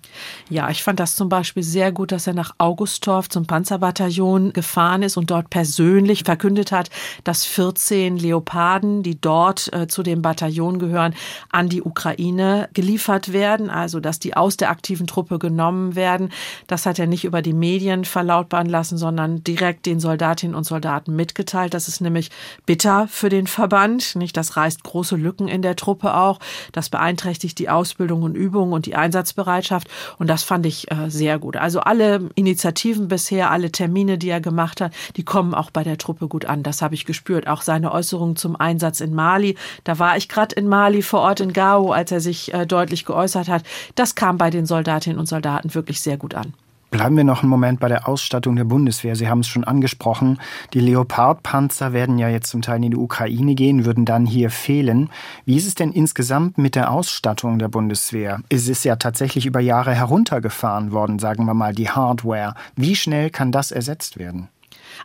Ja, 0.50 0.70
ich 0.70 0.84
fand 0.84 1.00
das 1.00 1.16
zum 1.16 1.28
Beispiel 1.28 1.64
sehr 1.64 1.92
gut, 1.92 2.12
dass 2.12 2.28
er 2.28 2.34
nach 2.34 2.54
Augustorf 2.60 3.30
zum 3.30 3.48
Panzerbataillon 3.48 4.54
gefahren 4.54 5.02
ist 5.02 5.18
und 5.18 5.32
dort 5.32 5.50
persönlich 5.50 6.24
verkündet 6.24 6.72
hat, 6.72 6.92
dass 7.24 7.46
14 7.46 8.18
Leoparden, 8.18 9.02
die 9.02 9.20
dort 9.20 9.74
äh, 9.74 9.88
zu 9.88 10.04
dem 10.04 10.22
Bataillon 10.22 10.78
gehören, 10.78 11.16
an 11.50 11.68
die 11.68 11.82
Ukraine 11.82 12.70
geliefert 12.74 13.34
werden, 13.34 13.72
also 13.72 14.00
dass 14.00 14.20
die 14.20 14.36
aus 14.36 14.58
der 14.58 14.70
aktiven 14.70 15.08
Truppe 15.08 15.40
genommen 15.40 15.96
werden. 15.96 16.30
Das 16.68 16.86
hat 16.86 17.00
er 17.00 17.08
nicht 17.08 17.26
über 17.26 17.42
die 17.42 17.54
Medien 17.54 18.06
verlautbaren 18.06 18.70
lassen, 18.70 19.00
sondern 19.00 19.44
direkt 19.44 19.88
den 19.88 20.00
Soldatinnen 20.00 20.56
und 20.56 20.66
Soldaten 20.66 21.16
mitgeteilt. 21.16 21.74
Das 21.74 21.88
ist 21.88 22.02
nämlich 22.02 22.30
bitter 22.68 23.08
für 23.08 23.30
den 23.30 23.48
Verband, 23.48 24.16
nicht? 24.16 24.38
Das 24.38 24.58
reißt 24.58 24.84
große 24.84 25.23
Lücken 25.24 25.48
in 25.48 25.62
der 25.62 25.76
Truppe 25.76 26.16
auch. 26.16 26.40
Das 26.72 26.90
beeinträchtigt 26.90 27.58
die 27.60 27.70
Ausbildung 27.70 28.24
und 28.24 28.36
Übung 28.36 28.72
und 28.72 28.86
die 28.86 28.96
Einsatzbereitschaft. 28.96 29.88
Und 30.20 30.28
das 30.28 30.44
fand 30.44 30.66
ich 30.66 30.92
äh, 30.92 31.10
sehr 31.10 31.40
gut. 31.40 31.58
Also 31.58 31.80
alle 31.80 32.30
Initiativen 32.36 33.08
bisher, 33.08 33.52
alle 33.52 33.72
Termine, 33.72 34.18
die 34.18 34.30
er 34.30 34.42
gemacht 34.42 34.82
hat, 34.82 34.94
die 35.16 35.24
kommen 35.24 35.54
auch 35.54 35.72
bei 35.72 35.84
der 35.84 35.98
Truppe 35.98 36.28
gut 36.28 36.46
an. 36.46 36.64
Das 36.64 36.82
habe 36.82 36.96
ich 36.96 37.06
gespürt. 37.06 37.48
Auch 37.48 37.62
seine 37.62 37.92
Äußerungen 37.92 38.36
zum 38.36 38.56
Einsatz 38.56 39.02
in 39.02 39.14
Mali. 39.14 39.58
Da 39.84 40.00
war 40.00 40.18
ich 40.18 40.30
gerade 40.30 40.56
in 40.56 40.68
Mali 40.68 41.02
vor 41.02 41.22
Ort 41.22 41.40
in 41.40 41.54
Gao, 41.54 41.92
als 41.92 42.12
er 42.12 42.20
sich 42.20 42.54
äh, 42.54 42.66
deutlich 42.66 43.06
geäußert 43.06 43.48
hat. 43.48 43.64
Das 43.96 44.16
kam 44.16 44.38
bei 44.38 44.50
den 44.50 44.66
Soldatinnen 44.66 45.20
und 45.20 45.28
Soldaten 45.28 45.74
wirklich 45.74 46.02
sehr 46.02 46.18
gut 46.18 46.36
an. 46.36 46.54
Bleiben 46.94 47.18
wir 47.18 47.24
noch 47.24 47.42
einen 47.42 47.50
Moment 47.50 47.80
bei 47.80 47.88
der 47.88 48.08
Ausstattung 48.08 48.56
der 48.56 48.66
Bundeswehr. 48.66 49.16
Sie 49.16 49.28
haben 49.28 49.40
es 49.40 49.48
schon 49.48 49.64
angesprochen. 49.64 50.40
Die 50.74 50.80
Leopard-Panzer 50.80 51.92
werden 51.92 52.20
ja 52.20 52.30
jetzt 52.30 52.52
zum 52.52 52.62
Teil 52.62 52.84
in 52.84 52.92
die 52.92 52.98
Ukraine 52.98 53.56
gehen, 53.56 53.84
würden 53.84 54.06
dann 54.06 54.28
hier 54.28 54.52
fehlen. 54.52 55.10
Wie 55.44 55.58
ist 55.58 55.66
es 55.66 55.74
denn 55.74 55.92
insgesamt 55.92 56.60
mit 56.60 56.76
der 56.76 56.92
Ausstattung 56.92 57.58
der 57.58 57.68
Bundeswehr? 57.68 58.42
Es 58.50 58.68
ist 58.68 58.86
ja 58.86 58.96
tatsächlich 58.98 59.48
über 59.48 59.60
Jahre 59.60 59.96
heruntergefahren 59.96 60.92
worden, 60.92 61.18
sagen 61.18 61.46
wir 61.46 61.56
mal, 61.56 61.74
die 61.74 61.90
Hardware. 61.90 62.54
Wie 62.76 62.96
schnell 62.96 63.32
kann 63.32 63.52
das 63.52 63.72
ersetzt 63.72 64.20
werden? 64.20 64.50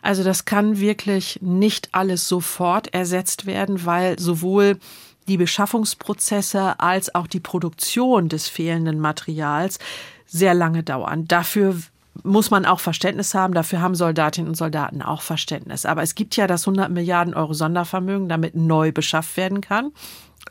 Also 0.03 0.23
das 0.23 0.45
kann 0.45 0.79
wirklich 0.79 1.39
nicht 1.41 1.89
alles 1.93 2.27
sofort 2.27 2.93
ersetzt 2.93 3.47
werden, 3.47 3.83
weil 3.87 4.19
sowohl 4.19 4.77
die 5.27 5.37
Beschaffungsprozesse 5.37 6.79
als 6.79 7.15
auch 7.15 7.25
die 7.25 7.39
Produktion 7.39 8.29
des 8.29 8.47
fehlenden 8.47 8.99
Materials 8.99 9.79
sehr 10.29 10.53
lange 10.53 10.83
dauern. 10.83 11.25
Dafür 11.27 11.75
muss 12.23 12.51
man 12.51 12.65
auch 12.65 12.79
Verständnis 12.79 13.33
haben. 13.33 13.53
Dafür 13.53 13.81
haben 13.81 13.95
Soldatinnen 13.95 14.49
und 14.49 14.55
Soldaten 14.55 15.01
auch 15.01 15.21
Verständnis. 15.21 15.85
Aber 15.85 16.03
es 16.03 16.15
gibt 16.15 16.35
ja 16.35 16.47
das 16.47 16.67
100 16.67 16.91
Milliarden 16.91 17.33
Euro 17.33 17.53
Sondervermögen, 17.53 18.29
damit 18.29 18.55
neu 18.55 18.91
beschafft 18.91 19.37
werden 19.37 19.61
kann. 19.61 19.91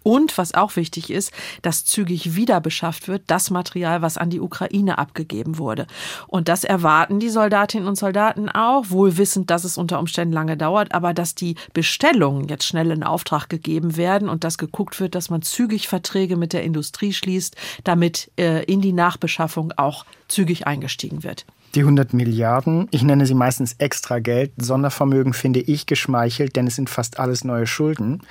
Und 0.03 0.37
was 0.39 0.55
auch 0.55 0.77
wichtig 0.77 1.11
ist, 1.11 1.33
dass 1.63 1.85
zügig 1.85 2.35
wieder 2.35 2.61
beschafft 2.61 3.09
wird, 3.09 3.23
das 3.27 3.51
Material, 3.51 4.03
was 4.03 4.17
an 4.17 4.31
die 4.31 4.41
Ukraine 4.41 4.99
abgegeben 4.99 5.59
wurde. 5.59 5.87
Und 6.27 6.49
das 6.49 6.65
erwarten 6.65 7.21
die 7.21 7.29
Soldatinnen 7.29 7.89
und 7.89 7.97
Soldaten 7.97 8.49
auch, 8.49 8.91
wohl 8.91 9.17
wissend, 9.17 9.51
dass 9.51 9.65
es 9.65 9.79
unter 9.79 9.99
Umständen 9.99 10.33
lange 10.35 10.57
dauert, 10.57 10.93
aber 10.93 11.15
dass 11.15 11.35
die 11.35 11.57
Bestellungen 11.73 12.49
jetzt 12.49 12.65
schnell 12.65 12.91
in 12.91 13.03
Auftrag 13.03 13.49
gegeben 13.49 13.97
werden 13.97 14.29
und 14.29 14.45
dass 14.45 14.59
geguckt 14.59 15.01
wird, 15.01 15.15
dass 15.15 15.31
man 15.31 15.43
zügig 15.43 15.89
Verträge 15.89 16.37
mit 16.37 16.53
der 16.53 16.63
Industrie 16.63 17.13
schließt, 17.13 17.57
damit 17.85 18.31
äh, 18.39 18.65
in 18.65 18.81
die 18.81 18.93
Nachbeschaffung 18.93 19.73
auch 19.77 20.05
zügig 20.29 20.67
eingestiegen 20.67 21.23
wird. 21.25 21.47
Die 21.75 21.81
100 21.81 22.15
Milliarden, 22.15 22.89
ich 22.91 23.03
nenne 23.03 23.27
sie 23.27 23.35
meistens 23.35 23.75
extra 23.79 24.21
Geld, 24.21 24.53
Sondervermögen 24.57 25.35
finde 25.35 25.61
ich 25.61 25.85
geschmeichelt, 25.87 26.57
denn 26.57 26.67
es 26.67 26.77
sind 26.77 26.89
fast 26.89 27.19
alles 27.19 27.45
neue 27.45 27.67
Schulden. 27.67 28.23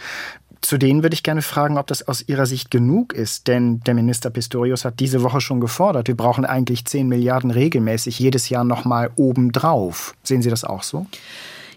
Zu 0.62 0.78
denen 0.78 1.04
würde 1.04 1.14
ich 1.14 1.24
gerne 1.24 1.42
fragen, 1.42 1.78
ob 1.78 1.88
das 1.88 2.08
aus 2.08 2.28
Ihrer 2.28 2.46
Sicht 2.46 2.72
genug 2.72 3.14
ist, 3.14 3.48
denn 3.48 3.80
der 3.82 3.94
Minister 3.94 4.30
Pistorius 4.30 4.86
hat 4.86 5.00
diese 5.00 5.24
Woche 5.24 5.42
schon 5.42 5.62
gefordert, 5.62 6.08
wir 6.08 6.18
brauchen 6.18 6.46
eigentlich 6.46 6.86
10 6.86 7.08
Milliarden 7.08 7.52
regelmäßig 7.52 8.20
jedes 8.20 8.50
Jahr 8.50 8.64
nochmal 8.64 9.12
obendrauf. 9.16 10.16
Sehen 10.24 10.42
Sie 10.42 10.50
das 10.50 10.64
auch 10.64 10.84
so? 10.84 11.06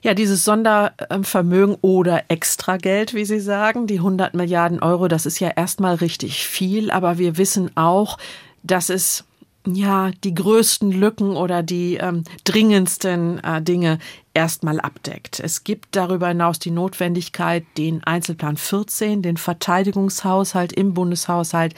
Ja, 0.02 0.14
dieses 0.14 0.44
Sondervermögen 0.46 1.76
oder 1.82 2.24
Extrageld, 2.28 3.12
wie 3.12 3.26
Sie 3.26 3.40
sagen, 3.40 3.86
die 3.86 3.98
100 3.98 4.32
Milliarden 4.32 4.80
Euro, 4.80 5.08
das 5.08 5.26
ist 5.26 5.40
ja 5.40 5.50
erstmal 5.50 5.96
richtig 5.96 6.46
viel, 6.46 6.90
aber 6.90 7.18
wir 7.18 7.36
wissen 7.36 7.76
auch, 7.76 8.16
dass 8.62 8.88
es 8.88 9.24
ja 9.66 10.10
die 10.24 10.34
größten 10.34 10.90
Lücken 10.90 11.36
oder 11.36 11.62
die 11.62 11.96
ähm, 11.96 12.24
dringendsten 12.44 13.44
äh, 13.44 13.60
Dinge 13.60 13.98
erstmal 14.34 14.80
abdeckt. 14.80 15.40
Es 15.40 15.64
gibt 15.64 15.96
darüber 15.96 16.28
hinaus 16.28 16.58
die 16.58 16.70
Notwendigkeit, 16.70 17.64
den 17.76 18.04
Einzelplan 18.04 18.56
14, 18.56 19.22
den 19.22 19.36
Verteidigungshaushalt 19.36 20.72
im 20.72 20.94
Bundeshaushalt, 20.94 21.74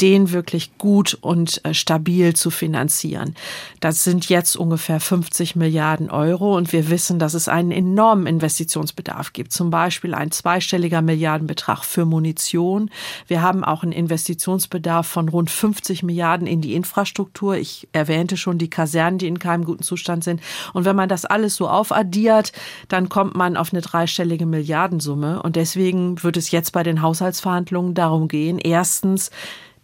den 0.00 0.32
wirklich 0.32 0.78
gut 0.78 1.18
und 1.20 1.64
äh, 1.64 1.74
stabil 1.74 2.34
zu 2.34 2.50
finanzieren. 2.50 3.34
Das 3.80 4.04
sind 4.04 4.28
jetzt 4.28 4.56
ungefähr 4.56 5.00
50 5.00 5.56
Milliarden 5.56 6.10
Euro 6.10 6.56
und 6.56 6.72
wir 6.72 6.88
wissen, 6.88 7.18
dass 7.18 7.34
es 7.34 7.48
einen 7.48 7.70
enormen 7.70 8.26
Investitionsbedarf 8.26 9.32
gibt. 9.32 9.52
Zum 9.52 9.70
Beispiel 9.70 10.14
ein 10.14 10.30
zweistelliger 10.30 11.02
Milliardenbetrag 11.02 11.84
für 11.84 12.04
Munition. 12.06 12.90
Wir 13.26 13.42
haben 13.42 13.62
auch 13.62 13.82
einen 13.82 13.92
Investitionsbedarf 13.92 15.06
von 15.06 15.28
rund 15.28 15.50
50 15.50 16.02
Milliarden 16.02 16.46
in 16.46 16.60
die 16.60 16.74
Infrastruktur. 16.74 17.56
Ich 17.56 17.88
erwähnte 17.92 18.36
schon 18.36 18.58
die 18.58 18.70
Kasernen, 18.70 19.18
die 19.18 19.26
in 19.26 19.38
keinem 19.38 19.64
guten 19.64 19.82
Zustand 19.82 20.24
sind. 20.24 20.40
Und 20.72 20.84
wenn 20.84 20.96
man 20.96 21.08
das 21.08 21.24
alles 21.24 21.56
so 21.56 21.68
auf 21.68 21.90
aufaddiert, 21.90 22.52
dann 22.88 23.08
kommt 23.08 23.34
man 23.34 23.56
auf 23.56 23.72
eine 23.72 23.82
dreistellige 23.82 24.46
Milliardensumme. 24.46 25.42
Und 25.42 25.56
deswegen 25.56 26.22
wird 26.22 26.36
es 26.36 26.50
jetzt 26.50 26.72
bei 26.72 26.82
den 26.82 27.02
Haushaltsverhandlungen 27.02 27.94
darum 27.94 28.28
gehen, 28.28 28.58
erstens, 28.58 29.30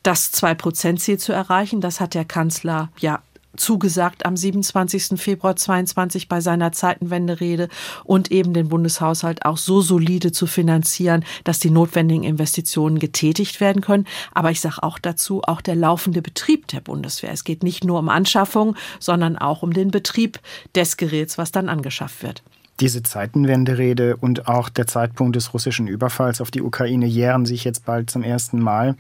das 0.07 0.31
Zwei-Prozent-Ziel 0.31 1.19
zu 1.19 1.33
erreichen. 1.33 1.81
Das 1.81 2.01
hat 2.01 2.15
der 2.15 2.25
Kanzler 2.25 2.91
ja 2.99 3.23
zugesagt 3.57 4.27
am 4.27 4.37
27. 4.37 5.21
Februar 5.21 5.57
22 5.57 6.29
bei 6.29 6.41
seiner 6.41 6.73
Zeitenwenderede 6.73 7.69
und 8.05 8.31
eben 8.31 8.53
den 8.53 8.69
Bundeshaushalt 8.69 9.45
auch 9.45 9.57
so 9.57 9.81
solide 9.81 10.31
zu 10.31 10.47
finanzieren, 10.47 11.25
dass 11.45 11.59
die 11.59 11.71
notwendigen 11.71 12.23
Investitionen 12.23 12.99
getätigt 12.99 13.61
werden 13.61 13.83
können. 13.83 14.07
Aber 14.33 14.51
ich 14.51 14.61
sage 14.61 14.83
auch 14.83 14.99
dazu, 14.99 15.43
auch 15.43 15.61
der 15.61 15.75
laufende 15.75 16.23
Betrieb 16.23 16.69
der 16.69 16.81
Bundeswehr. 16.81 17.33
Es 17.33 17.45
geht 17.45 17.63
nicht 17.63 17.83
nur 17.83 17.99
um 17.99 18.09
Anschaffung, 18.09 18.77
sondern 19.01 19.37
auch 19.39 19.63
um 19.63 19.73
den 19.73 19.91
Betrieb 19.91 20.39
des 20.75 20.97
Geräts, 20.99 21.39
was 21.39 21.51
dann 21.51 21.69
angeschafft 21.69 22.23
wird. 22.23 22.43
Diese 22.81 23.03
Zeitenwenderede 23.03 24.17
und 24.17 24.49
auch 24.49 24.69
der 24.69 24.87
Zeitpunkt 24.87 25.37
des 25.37 25.55
russischen 25.55 25.87
Überfalls 25.87 26.41
auf 26.41 26.51
die 26.51 26.61
Ukraine 26.61 27.07
jähren 27.07 27.47
sich 27.47 27.65
jetzt 27.65 27.87
bald 27.87 28.11
zum 28.11 28.23
ersten 28.23 28.61
Mal. 28.61 28.97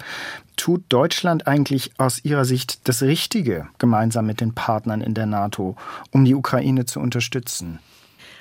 Tut 0.56 0.84
Deutschland 0.88 1.46
eigentlich 1.46 1.90
aus 1.98 2.24
Ihrer 2.24 2.46
Sicht 2.46 2.88
das 2.88 3.02
Richtige 3.02 3.68
gemeinsam 3.78 4.26
mit 4.26 4.40
den 4.40 4.54
Partnern 4.54 5.02
in 5.02 5.12
der 5.12 5.26
NATO, 5.26 5.76
um 6.10 6.24
die 6.24 6.34
Ukraine 6.34 6.86
zu 6.86 7.00
unterstützen? 7.00 7.78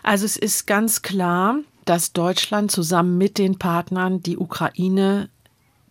Also 0.03 0.25
es 0.25 0.37
ist 0.37 0.67
ganz 0.67 1.01
klar, 1.01 1.57
dass 1.83 2.13
Deutschland 2.13 2.71
zusammen 2.71 3.17
mit 3.17 3.37
den 3.37 3.59
Partnern 3.59 4.21
die 4.21 4.37
Ukraine 4.37 5.29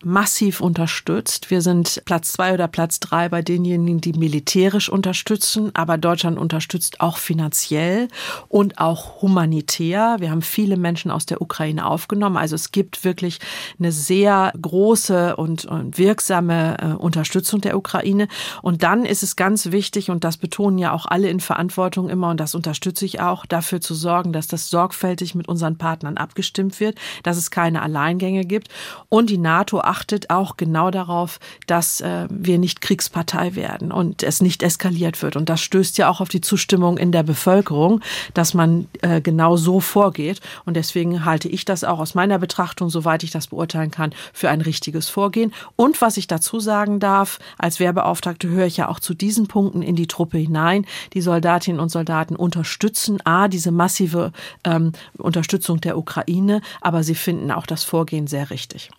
massiv 0.05 0.61
unterstützt. 0.61 1.51
Wir 1.51 1.63
sind 1.63 2.03
Platz 2.05 2.33
zwei 2.33 2.55
oder 2.55 2.69
Platz 2.69 3.01
drei 3.01 3.29
bei 3.29 3.43
denjenigen, 3.43 4.01
die 4.01 4.13
militärisch 4.13 4.89
unterstützen, 4.89 5.71
aber 5.75 5.99
Deutschland 5.99 6.39
unterstützt 6.39 7.01
auch 7.01 7.17
finanziell 7.17 8.09
und 8.49 8.79
auch 8.79 9.23
humanitär. 9.23 10.17
Wir 10.19 10.31
haben 10.31 10.43
viele 10.43 10.77
Menschen 10.77 11.11
aus 11.11 11.27
der 11.27 11.41
Ukraine 11.41 11.87
aufgenommen. 11.87 12.37
Also 12.37 12.55
es 12.55 12.73
gibt 12.73 13.05
wirklich 13.05 13.39
eine 13.79 13.93
sehr 13.93 14.53
große 14.61 15.37
und, 15.37 15.67
wirksame 15.97 16.77
äh, 16.81 16.87
Unterstützung 16.95 17.61
der 17.61 17.77
Ukraine. 17.77 18.29
Und 18.63 18.83
dann 18.83 19.05
ist 19.05 19.23
es 19.23 19.37
ganz 19.37 19.71
wichtig, 19.71 20.11
und 20.11 20.25
das 20.25 20.37
betonen 20.37 20.79
ja 20.79 20.93
auch 20.93 21.07
alle 21.07 21.29
in 21.29 21.41
Verantwortung 21.41 22.09
immer, 22.09 22.31
und 22.31 22.41
das 22.41 22.55
unterstütze 22.55 23.05
ich 23.05 23.21
auch, 23.21 23.47
dafür 23.47 23.81
zu 23.81 23.95
sorgen, 23.95 24.33
dass 24.33 24.47
das 24.47 24.71
sorgfältig 24.71 25.35
mit 25.35 25.49
unseren 25.49 25.79
Partnern 25.79 26.17
abgestimmt 26.17 26.81
wird, 26.81 26.99
dass 27.23 27.37
es 27.37 27.51
keine 27.51 27.83
Alleingänge 27.83 28.45
gibt 28.45 28.69
und 29.09 29.31
die 29.31 29.39
NATO 29.39 29.81
achtet 29.95 30.29
auch 30.31 30.57
genau 30.57 30.91
darauf, 30.91 31.39
dass 31.69 32.01
äh, 32.01 32.27
wir 32.29 32.59
nicht 32.59 32.81
Kriegspartei 32.81 33.55
werden 33.55 33.93
und 33.93 34.25
es 34.25 34.41
nicht 34.41 34.65
eskaliert 34.65 35.23
wird. 35.23 35.37
Und 35.37 35.49
das 35.49 35.61
stößt 35.61 35.99
ja 35.99 36.09
auch 36.09 36.21
auf 36.21 36.29
die 36.29 36.41
Zustimmung 36.41 36.99
in 36.99 37.13
der 37.13 37.23
Bevölkerung, 37.23 38.01
dass 38.35 38.55
man 38.55 38.89
äh, 39.03 39.21
genau 39.21 39.57
so 39.57 39.79
vorgeht. 39.79 40.41
Und 40.65 40.75
deswegen 40.75 41.25
halte 41.25 41.49
ich 41.49 41.65
das 41.65 41.85
auch 41.85 42.01
aus 42.01 42.17
meiner 42.17 42.41
Betrachtung, 42.41 42.91
soweit 42.91 43.23
ich 43.23 43.31
das 43.31 43.47
beurteilen 43.47 43.93
kann, 43.93 44.13
für 44.33 44.51
ein 44.51 44.61
richtiges 44.61 45.09
Vorgehen. 45.09 45.55
Und 45.77 46.01
was 46.01 46.17
ich 46.17 46.27
dazu 46.27 46.59
sagen 46.59 46.99
darf, 46.99 47.39
als 47.57 47.79
Wehrbeauftragte 47.79 48.49
höre 48.49 48.67
ich 48.67 48.79
ja 48.79 48.89
auch 48.89 48.99
zu 48.99 49.15
diesen 49.15 49.47
Punkten 49.47 49.83
in 49.83 49.95
die 49.95 50.09
Truppe 50.09 50.39
hinein. 50.39 50.87
Die 51.13 51.21
Soldatinnen 51.21 51.81
und 51.81 51.91
Soldaten 51.91 52.35
unterstützen 52.35 53.25
A, 53.25 53.47
diese 53.47 53.71
massive 53.71 54.33
ähm, 54.65 54.91
Unterstützung 55.19 55.81
der 55.81 55.97
Ukraine, 55.97 56.63
aber 56.81 57.05
sie 57.05 57.15
finden 57.15 57.53
auch 57.53 57.67
das 57.67 57.85
Vorgehen 57.85 58.27
sehr 58.27 58.51
richtig. 58.51 58.91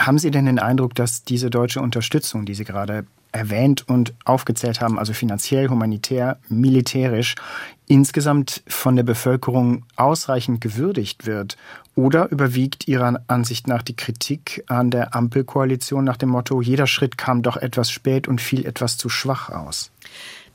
Haben 0.00 0.16
Sie 0.16 0.30
denn 0.30 0.46
den 0.46 0.58
Eindruck, 0.58 0.94
dass 0.94 1.24
diese 1.24 1.50
deutsche 1.50 1.82
Unterstützung, 1.82 2.46
die 2.46 2.54
Sie 2.54 2.64
gerade 2.64 3.04
erwähnt 3.32 3.86
und 3.86 4.14
aufgezählt 4.24 4.80
haben, 4.80 4.98
also 4.98 5.12
finanziell, 5.12 5.68
humanitär, 5.68 6.38
militärisch, 6.48 7.34
insgesamt 7.86 8.62
von 8.66 8.96
der 8.96 9.02
Bevölkerung 9.02 9.84
ausreichend 9.96 10.62
gewürdigt 10.62 11.26
wird? 11.26 11.58
Oder 11.96 12.30
überwiegt 12.30 12.88
Ihrer 12.88 13.20
Ansicht 13.26 13.66
nach 13.66 13.82
die 13.82 13.94
Kritik 13.94 14.64
an 14.68 14.90
der 14.90 15.14
Ampelkoalition 15.14 16.02
nach 16.02 16.16
dem 16.16 16.30
Motto, 16.30 16.62
jeder 16.62 16.86
Schritt 16.86 17.18
kam 17.18 17.42
doch 17.42 17.58
etwas 17.58 17.90
spät 17.90 18.26
und 18.26 18.40
fiel 18.40 18.64
etwas 18.64 18.96
zu 18.96 19.10
schwach 19.10 19.50
aus? 19.50 19.90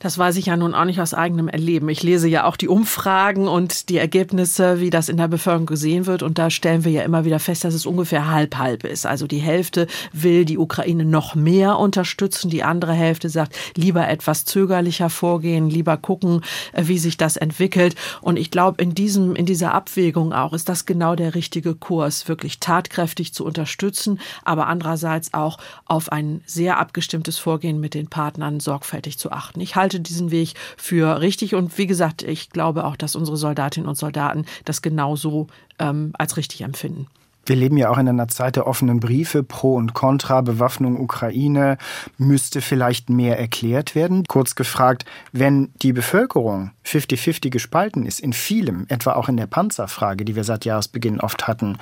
Das 0.06 0.18
weiß 0.18 0.36
ich 0.36 0.46
ja 0.46 0.56
nun 0.56 0.72
auch 0.72 0.84
nicht 0.84 1.00
aus 1.00 1.14
eigenem 1.14 1.48
Erleben. 1.48 1.88
Ich 1.88 2.04
lese 2.04 2.28
ja 2.28 2.44
auch 2.44 2.56
die 2.56 2.68
Umfragen 2.68 3.48
und 3.48 3.88
die 3.88 3.98
Ergebnisse, 3.98 4.78
wie 4.78 4.90
das 4.90 5.08
in 5.08 5.16
der 5.16 5.26
Bevölkerung 5.26 5.66
gesehen 5.66 6.06
wird. 6.06 6.22
Und 6.22 6.38
da 6.38 6.48
stellen 6.48 6.84
wir 6.84 6.92
ja 6.92 7.02
immer 7.02 7.24
wieder 7.24 7.40
fest, 7.40 7.64
dass 7.64 7.74
es 7.74 7.86
ungefähr 7.86 8.30
halb-halb 8.30 8.84
ist. 8.84 9.04
Also 9.04 9.26
die 9.26 9.40
Hälfte 9.40 9.88
will 10.12 10.44
die 10.44 10.58
Ukraine 10.58 11.04
noch 11.04 11.34
mehr 11.34 11.80
unterstützen. 11.80 12.50
Die 12.50 12.62
andere 12.62 12.92
Hälfte 12.92 13.28
sagt, 13.28 13.56
lieber 13.74 14.06
etwas 14.06 14.44
zögerlicher 14.44 15.10
vorgehen, 15.10 15.68
lieber 15.68 15.96
gucken, 15.96 16.42
äh, 16.72 16.84
wie 16.86 16.98
sich 16.98 17.16
das 17.16 17.36
entwickelt. 17.36 17.96
Und 18.20 18.38
ich 18.38 18.52
glaube, 18.52 18.80
in 18.80 18.94
diesem, 18.94 19.34
in 19.34 19.44
dieser 19.44 19.74
Abwägung 19.74 20.32
auch 20.32 20.52
ist 20.52 20.68
das 20.68 20.86
genau 20.86 21.16
der 21.16 21.34
richtige 21.34 21.74
Kurs, 21.74 22.28
wirklich 22.28 22.60
tatkräftig 22.60 23.34
zu 23.34 23.44
unterstützen, 23.44 24.20
aber 24.44 24.68
andererseits 24.68 25.34
auch 25.34 25.58
auf 25.84 26.12
ein 26.12 26.42
sehr 26.46 26.78
abgestimmtes 26.78 27.38
Vorgehen 27.38 27.80
mit 27.80 27.94
den 27.94 28.06
Partnern 28.06 28.60
sorgfältig 28.60 29.18
zu 29.18 29.32
achten. 29.32 29.60
Ich 29.60 29.74
halte 29.74 29.95
halte 29.96 30.00
diesen 30.00 30.30
Weg 30.30 30.54
für 30.76 31.20
richtig 31.20 31.54
und 31.54 31.76
wie 31.78 31.86
gesagt, 31.86 32.22
ich 32.22 32.50
glaube 32.50 32.84
auch, 32.84 32.96
dass 32.96 33.16
unsere 33.16 33.36
Soldatinnen 33.36 33.88
und 33.88 33.96
Soldaten 33.96 34.44
das 34.64 34.82
genauso 34.82 35.46
ähm, 35.78 36.12
als 36.18 36.36
richtig 36.36 36.62
empfinden. 36.62 37.06
Wir 37.48 37.54
leben 37.54 37.76
ja 37.76 37.90
auch 37.90 37.98
in 37.98 38.08
einer 38.08 38.26
Zeit 38.26 38.56
der 38.56 38.66
offenen 38.66 38.98
Briefe, 38.98 39.44
Pro 39.44 39.76
und 39.76 39.94
Contra, 39.94 40.40
Bewaffnung 40.40 41.00
Ukraine. 41.00 41.78
Müsste 42.18 42.60
vielleicht 42.60 43.08
mehr 43.08 43.38
erklärt 43.38 43.94
werden? 43.94 44.24
Kurz 44.26 44.56
gefragt, 44.56 45.04
wenn 45.30 45.70
die 45.80 45.92
Bevölkerung 45.92 46.72
50-50 46.84 47.50
gespalten 47.50 48.04
ist, 48.04 48.18
in 48.18 48.32
vielem, 48.32 48.86
etwa 48.88 49.12
auch 49.12 49.28
in 49.28 49.36
der 49.36 49.46
Panzerfrage, 49.46 50.24
die 50.24 50.34
wir 50.34 50.42
seit 50.42 50.64
Jahresbeginn 50.64 51.20
oft 51.20 51.46
hatten, 51.46 51.78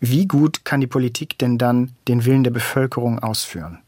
wie 0.00 0.26
gut 0.26 0.64
kann 0.64 0.80
die 0.80 0.86
Politik 0.86 1.36
denn 1.36 1.58
dann 1.58 1.92
den 2.08 2.24
Willen 2.24 2.42
der 2.42 2.50
Bevölkerung 2.50 3.18
ausführen? 3.18 3.81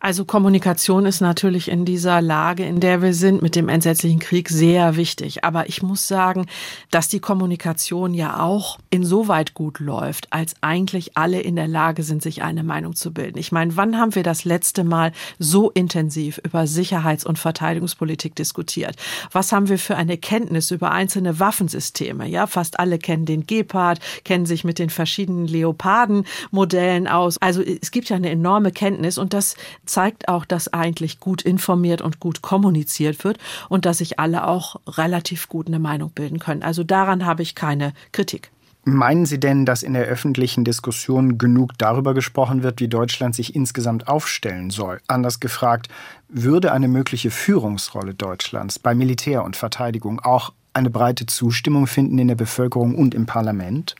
Also 0.00 0.24
Kommunikation 0.24 1.06
ist 1.06 1.20
natürlich 1.20 1.68
in 1.68 1.84
dieser 1.84 2.20
Lage, 2.20 2.64
in 2.64 2.80
der 2.80 3.02
wir 3.02 3.14
sind, 3.14 3.42
mit 3.42 3.56
dem 3.56 3.68
entsetzlichen 3.68 4.20
Krieg 4.20 4.48
sehr 4.48 4.96
wichtig. 4.96 5.44
Aber 5.44 5.68
ich 5.68 5.82
muss 5.82 6.06
sagen, 6.06 6.46
dass 6.90 7.08
die 7.08 7.20
Kommunikation 7.20 8.14
ja 8.14 8.40
auch 8.40 8.78
insoweit 8.90 9.54
gut 9.54 9.80
läuft, 9.80 10.32
als 10.32 10.54
eigentlich 10.60 11.16
alle 11.16 11.40
in 11.40 11.56
der 11.56 11.68
Lage 11.68 12.02
sind, 12.02 12.22
sich 12.22 12.42
eine 12.42 12.62
Meinung 12.62 12.94
zu 12.94 13.12
bilden. 13.12 13.38
Ich 13.38 13.52
meine, 13.52 13.76
wann 13.76 13.98
haben 13.98 14.14
wir 14.14 14.22
das 14.22 14.44
letzte 14.44 14.84
Mal 14.84 15.12
so 15.38 15.70
intensiv 15.70 16.40
über 16.44 16.66
Sicherheits- 16.66 17.24
und 17.24 17.38
Verteidigungspolitik 17.38 18.34
diskutiert? 18.34 18.96
Was 19.32 19.52
haben 19.52 19.68
wir 19.68 19.78
für 19.78 19.96
eine 19.96 20.18
Kenntnis 20.18 20.70
über 20.70 20.90
einzelne 20.90 21.40
Waffensysteme? 21.40 22.26
Ja, 22.26 22.46
fast 22.46 22.78
alle 22.78 22.98
kennen 22.98 23.24
den 23.24 23.46
Gepard, 23.46 24.00
kennen 24.24 24.46
sich 24.46 24.64
mit 24.64 24.78
den 24.78 24.90
verschiedenen 24.90 25.46
Leoparden-Modellen 25.46 27.08
aus. 27.08 27.38
Also 27.38 27.62
es 27.62 27.90
gibt 27.90 28.08
ja 28.08 28.16
eine 28.16 28.30
enorme 28.30 28.72
Kenntnis 28.72 29.18
und 29.18 29.32
das 29.32 29.56
zeigt 29.86 30.28
auch, 30.28 30.44
dass 30.44 30.72
eigentlich 30.72 31.20
gut 31.20 31.42
informiert 31.42 32.02
und 32.02 32.20
gut 32.20 32.42
kommuniziert 32.42 33.24
wird 33.24 33.38
und 33.68 33.86
dass 33.86 33.98
sich 33.98 34.18
alle 34.18 34.46
auch 34.46 34.76
relativ 34.86 35.48
gut 35.48 35.68
eine 35.68 35.78
Meinung 35.78 36.10
bilden 36.10 36.38
können. 36.38 36.62
Also 36.62 36.84
daran 36.84 37.24
habe 37.24 37.42
ich 37.42 37.54
keine 37.54 37.92
Kritik. 38.12 38.50
Meinen 38.88 39.26
Sie 39.26 39.40
denn, 39.40 39.66
dass 39.66 39.82
in 39.82 39.94
der 39.94 40.04
öffentlichen 40.04 40.64
Diskussion 40.64 41.38
genug 41.38 41.72
darüber 41.76 42.14
gesprochen 42.14 42.62
wird, 42.62 42.80
wie 42.80 42.86
Deutschland 42.86 43.34
sich 43.34 43.56
insgesamt 43.56 44.06
aufstellen 44.06 44.70
soll? 44.70 45.00
Anders 45.08 45.40
gefragt, 45.40 45.88
würde 46.28 46.70
eine 46.70 46.86
mögliche 46.86 47.32
Führungsrolle 47.32 48.14
Deutschlands 48.14 48.78
bei 48.78 48.94
Militär 48.94 49.42
und 49.42 49.56
Verteidigung 49.56 50.20
auch 50.20 50.52
eine 50.72 50.90
breite 50.90 51.26
Zustimmung 51.26 51.88
finden 51.88 52.18
in 52.18 52.28
der 52.28 52.36
Bevölkerung 52.36 52.94
und 52.94 53.12
im 53.12 53.26
Parlament? 53.26 53.96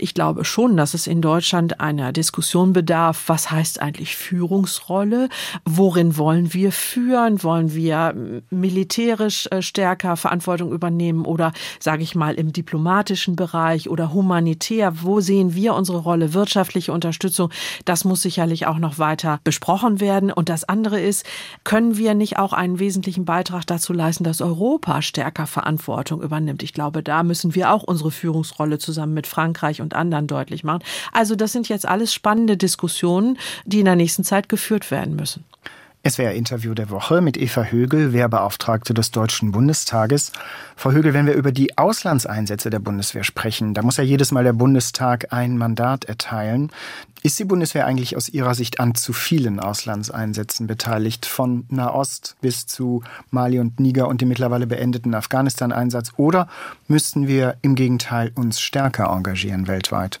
Ich 0.00 0.14
glaube 0.14 0.44
schon, 0.44 0.76
dass 0.76 0.94
es 0.94 1.06
in 1.06 1.20
Deutschland 1.20 1.80
einer 1.80 2.12
Diskussion 2.12 2.72
bedarf, 2.72 3.24
was 3.26 3.50
heißt 3.50 3.80
eigentlich 3.82 4.16
Führungsrolle? 4.16 5.28
Worin 5.64 6.16
wollen 6.16 6.54
wir 6.54 6.72
führen? 6.72 7.42
Wollen 7.42 7.74
wir 7.74 8.42
militärisch 8.50 9.48
äh, 9.50 9.62
stärker 9.62 10.16
Verantwortung 10.16 10.72
übernehmen 10.72 11.24
oder, 11.24 11.52
sage 11.80 12.02
ich 12.02 12.14
mal, 12.14 12.34
im 12.34 12.52
diplomatischen 12.52 13.36
Bereich 13.36 13.88
oder 13.90 14.12
humanitär? 14.12 15.02
Wo 15.02 15.20
sehen 15.20 15.54
wir 15.54 15.74
unsere 15.74 15.98
Rolle? 15.98 16.34
Wirtschaftliche 16.34 16.92
Unterstützung, 16.92 17.50
das 17.84 18.04
muss 18.04 18.22
sicherlich 18.22 18.66
auch 18.66 18.78
noch 18.78 18.98
weiter 18.98 19.40
besprochen 19.44 20.00
werden. 20.00 20.32
Und 20.32 20.48
das 20.48 20.64
andere 20.64 21.00
ist, 21.00 21.26
können 21.64 21.96
wir 21.96 22.14
nicht 22.14 22.38
auch 22.38 22.52
einen 22.52 22.78
wesentlichen 22.78 23.24
Beitrag 23.24 23.66
dazu 23.66 23.92
leisten, 23.92 24.24
dass 24.24 24.40
Europa 24.40 25.02
stärker 25.02 25.46
Verantwortung 25.46 26.22
übernimmt? 26.22 26.62
Ich 26.62 26.72
glaube, 26.72 27.02
da 27.02 27.22
müssen 27.22 27.54
wir 27.54 27.72
auch 27.72 27.82
unsere 27.82 28.10
Führungsrolle 28.10 28.78
zusammen 28.78 29.14
mit 29.14 29.26
Frankreich 29.26 29.80
und 29.80 29.87
und 29.88 29.94
anderen 29.94 30.26
deutlich 30.26 30.64
machen. 30.64 30.82
Also 31.12 31.34
das 31.34 31.52
sind 31.52 31.68
jetzt 31.68 31.86
alles 31.86 32.12
spannende 32.12 32.56
Diskussionen, 32.56 33.38
die 33.64 33.78
in 33.78 33.86
der 33.86 33.96
nächsten 33.96 34.24
Zeit 34.24 34.48
geführt 34.48 34.90
werden 34.90 35.16
müssen. 35.16 35.44
Es 36.08 36.16
wäre 36.16 36.32
Interview 36.32 36.72
der 36.72 36.88
Woche 36.88 37.20
mit 37.20 37.36
Eva 37.36 37.64
Högel, 37.64 38.14
Wehrbeauftragte 38.14 38.94
des 38.94 39.10
Deutschen 39.10 39.52
Bundestages. 39.52 40.32
Frau 40.74 40.92
Högel, 40.92 41.12
wenn 41.12 41.26
wir 41.26 41.34
über 41.34 41.52
die 41.52 41.76
Auslandseinsätze 41.76 42.70
der 42.70 42.78
Bundeswehr 42.78 43.24
sprechen, 43.24 43.74
da 43.74 43.82
muss 43.82 43.98
ja 43.98 44.04
jedes 44.04 44.32
Mal 44.32 44.42
der 44.42 44.54
Bundestag 44.54 45.34
ein 45.34 45.58
Mandat 45.58 46.06
erteilen. 46.06 46.72
Ist 47.22 47.38
die 47.38 47.44
Bundeswehr 47.44 47.84
eigentlich 47.84 48.16
aus 48.16 48.30
Ihrer 48.30 48.54
Sicht 48.54 48.80
an 48.80 48.94
zu 48.94 49.12
vielen 49.12 49.60
Auslandseinsätzen 49.60 50.66
beteiligt, 50.66 51.26
von 51.26 51.66
Nahost 51.68 52.36
bis 52.40 52.66
zu 52.66 53.02
Mali 53.30 53.58
und 53.58 53.78
Niger 53.78 54.08
und 54.08 54.22
dem 54.22 54.28
mittlerweile 54.28 54.66
beendeten 54.66 55.14
Afghanistan-Einsatz? 55.14 56.12
Oder 56.16 56.48
müssten 56.86 57.28
wir 57.28 57.58
im 57.60 57.74
Gegenteil 57.74 58.32
uns 58.34 58.62
stärker 58.62 59.10
engagieren 59.10 59.66
weltweit? 59.66 60.20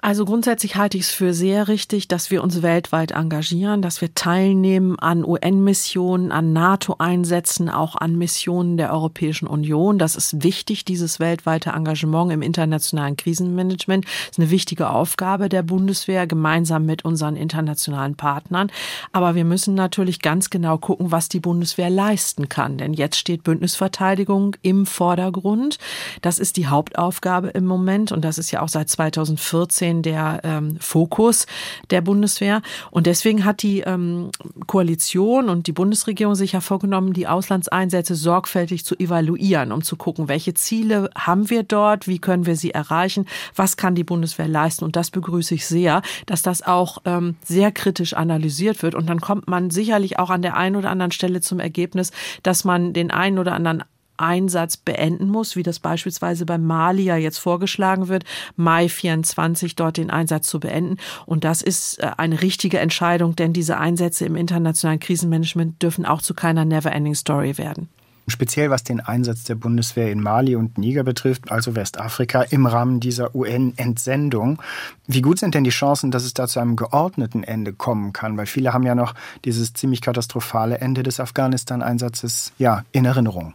Also 0.00 0.24
grundsätzlich 0.24 0.76
halte 0.76 0.96
ich 0.96 1.04
es 1.04 1.10
für 1.10 1.34
sehr 1.34 1.66
richtig, 1.66 2.06
dass 2.06 2.30
wir 2.30 2.44
uns 2.44 2.62
weltweit 2.62 3.10
engagieren, 3.10 3.82
dass 3.82 4.00
wir 4.00 4.14
teilnehmen 4.14 4.96
an 4.96 5.24
UN-Missionen, 5.24 6.30
an 6.30 6.52
NATO-Einsätzen, 6.52 7.68
auch 7.68 7.96
an 7.96 8.16
Missionen 8.16 8.76
der 8.76 8.92
Europäischen 8.92 9.48
Union. 9.48 9.98
Das 9.98 10.14
ist 10.14 10.44
wichtig, 10.44 10.84
dieses 10.84 11.18
weltweite 11.18 11.70
Engagement 11.70 12.30
im 12.30 12.42
internationalen 12.42 13.16
Krisenmanagement. 13.16 14.04
Das 14.04 14.30
ist 14.30 14.38
eine 14.38 14.50
wichtige 14.50 14.88
Aufgabe 14.90 15.48
der 15.48 15.64
Bundeswehr 15.64 16.28
gemeinsam 16.28 16.86
mit 16.86 17.04
unseren 17.04 17.34
internationalen 17.34 18.14
Partnern. 18.14 18.70
Aber 19.10 19.34
wir 19.34 19.44
müssen 19.44 19.74
natürlich 19.74 20.20
ganz 20.20 20.48
genau 20.48 20.78
gucken, 20.78 21.10
was 21.10 21.28
die 21.28 21.40
Bundeswehr 21.40 21.90
leisten 21.90 22.48
kann. 22.48 22.78
Denn 22.78 22.92
jetzt 22.92 23.16
steht 23.16 23.42
Bündnisverteidigung 23.42 24.54
im 24.62 24.86
Vordergrund. 24.86 25.78
Das 26.22 26.38
ist 26.38 26.56
die 26.56 26.68
Hauptaufgabe 26.68 27.48
im 27.48 27.66
Moment 27.66 28.12
und 28.12 28.24
das 28.24 28.38
ist 28.38 28.52
ja 28.52 28.62
auch 28.62 28.68
seit 28.68 28.88
2014 28.88 29.87
2014 29.88 30.02
der 30.02 30.40
ähm, 30.44 30.76
Fokus 30.80 31.46
der 31.90 32.00
Bundeswehr. 32.00 32.62
Und 32.90 33.06
deswegen 33.06 33.44
hat 33.44 33.62
die 33.62 33.80
ähm, 33.80 34.30
Koalition 34.66 35.48
und 35.48 35.66
die 35.66 35.72
Bundesregierung 35.72 36.34
sich 36.34 36.52
ja 36.52 36.60
vorgenommen, 36.60 37.12
die 37.12 37.26
Auslandseinsätze 37.26 38.14
sorgfältig 38.14 38.84
zu 38.84 38.98
evaluieren, 38.98 39.72
um 39.72 39.82
zu 39.82 39.96
gucken, 39.96 40.28
welche 40.28 40.54
Ziele 40.54 41.10
haben 41.16 41.50
wir 41.50 41.62
dort, 41.62 42.06
wie 42.06 42.18
können 42.18 42.46
wir 42.46 42.56
sie 42.56 42.72
erreichen, 42.72 43.26
was 43.54 43.76
kann 43.76 43.94
die 43.94 44.04
Bundeswehr 44.04 44.48
leisten. 44.48 44.84
Und 44.84 44.96
das 44.96 45.10
begrüße 45.10 45.54
ich 45.54 45.66
sehr, 45.66 46.02
dass 46.26 46.42
das 46.42 46.62
auch 46.62 46.98
ähm, 47.04 47.36
sehr 47.42 47.72
kritisch 47.72 48.14
analysiert 48.14 48.82
wird. 48.82 48.94
Und 48.94 49.08
dann 49.08 49.20
kommt 49.20 49.48
man 49.48 49.70
sicherlich 49.70 50.18
auch 50.18 50.30
an 50.30 50.42
der 50.42 50.56
einen 50.56 50.76
oder 50.76 50.90
anderen 50.90 51.12
Stelle 51.12 51.40
zum 51.40 51.60
Ergebnis, 51.60 52.12
dass 52.42 52.64
man 52.64 52.92
den 52.92 53.10
einen 53.10 53.38
oder 53.38 53.54
anderen 53.54 53.84
Einsatz 54.18 54.76
beenden 54.76 55.28
muss, 55.28 55.56
wie 55.56 55.62
das 55.62 55.78
beispielsweise 55.78 56.46
beim 56.46 56.64
Mali 56.64 57.02
ja 57.02 57.16
jetzt 57.16 57.38
vorgeschlagen 57.38 58.08
wird, 58.08 58.24
Mai 58.56 58.88
24 58.88 59.76
dort 59.76 59.96
den 59.96 60.10
Einsatz 60.10 60.48
zu 60.48 60.60
beenden. 60.60 60.96
Und 61.26 61.44
das 61.44 61.62
ist 61.62 61.98
äh, 61.98 62.10
eine 62.16 62.42
richtige 62.42 62.78
Entscheidung, 62.78 63.36
denn 63.36 63.52
diese 63.52 63.78
Einsätze 63.78 64.26
im 64.26 64.36
internationalen 64.36 65.00
Krisenmanagement 65.00 65.82
dürfen 65.82 66.04
auch 66.04 66.22
zu 66.22 66.34
keiner 66.34 66.64
Never-Ending 66.64 67.14
Story 67.14 67.58
werden. 67.58 67.88
Speziell 68.28 68.68
was 68.68 68.84
den 68.84 69.00
Einsatz 69.00 69.44
der 69.44 69.54
Bundeswehr 69.54 70.12
in 70.12 70.20
Mali 70.20 70.54
und 70.54 70.76
Niger 70.76 71.02
betrifft, 71.02 71.50
also 71.50 71.74
Westafrika, 71.74 72.42
im 72.42 72.66
Rahmen 72.66 73.00
dieser 73.00 73.34
UN-Entsendung. 73.34 74.60
Wie 75.06 75.22
gut 75.22 75.38
sind 75.38 75.54
denn 75.54 75.64
die 75.64 75.70
Chancen, 75.70 76.10
dass 76.10 76.24
es 76.24 76.34
da 76.34 76.46
zu 76.46 76.60
einem 76.60 76.76
geordneten 76.76 77.42
Ende 77.42 77.72
kommen 77.72 78.12
kann? 78.12 78.36
Weil 78.36 78.44
viele 78.44 78.74
haben 78.74 78.82
ja 78.82 78.94
noch 78.94 79.14
dieses 79.46 79.72
ziemlich 79.72 80.02
katastrophale 80.02 80.78
Ende 80.78 81.02
des 81.02 81.20
Afghanistan-Einsatzes 81.20 82.52
ja, 82.58 82.84
in 82.92 83.06
Erinnerung. 83.06 83.54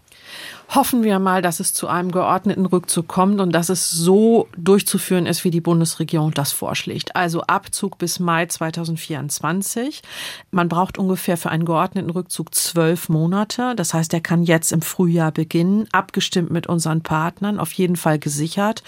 Hoffen 0.76 1.04
wir 1.04 1.20
mal, 1.20 1.44
dass 1.44 1.60
es 1.60 1.72
zu 1.76 1.88
einem 1.88 2.12
geordneten 2.12 2.66
Rückzug 2.66 3.08
kommt 3.08 3.40
und 3.40 3.52
dass 3.52 3.70
es 3.70 3.92
so 3.92 4.48
durchzuführen 4.58 5.28
ist, 5.28 5.44
wie 5.44 5.52
die 5.52 5.62
Bundesregierung 5.62 6.32
das 6.32 6.52
vorschlägt. 6.52 7.16
Also 7.16 7.42
Abzug 7.42 8.00
bis 8.00 8.20
Mai 8.20 8.48
2024. 8.48 10.02
Man 10.50 10.70
braucht 10.70 10.98
ungefähr 10.98 11.38
für 11.38 11.52
einen 11.52 11.66
geordneten 11.66 12.10
Rückzug 12.10 12.56
zwölf 12.56 13.08
Monate. 13.08 13.76
Das 13.76 13.94
heißt, 13.94 14.16
er 14.16 14.22
kann 14.22 14.42
jetzt 14.42 14.72
im 14.72 14.82
Frühjahr 14.82 15.32
beginnen, 15.32 15.88
abgestimmt 15.92 16.50
mit 16.50 16.66
unseren 16.66 17.02
Partnern, 17.02 17.60
auf 17.60 17.72
jeden 17.74 17.96
Fall 17.96 18.18
gesichert. 18.18 18.82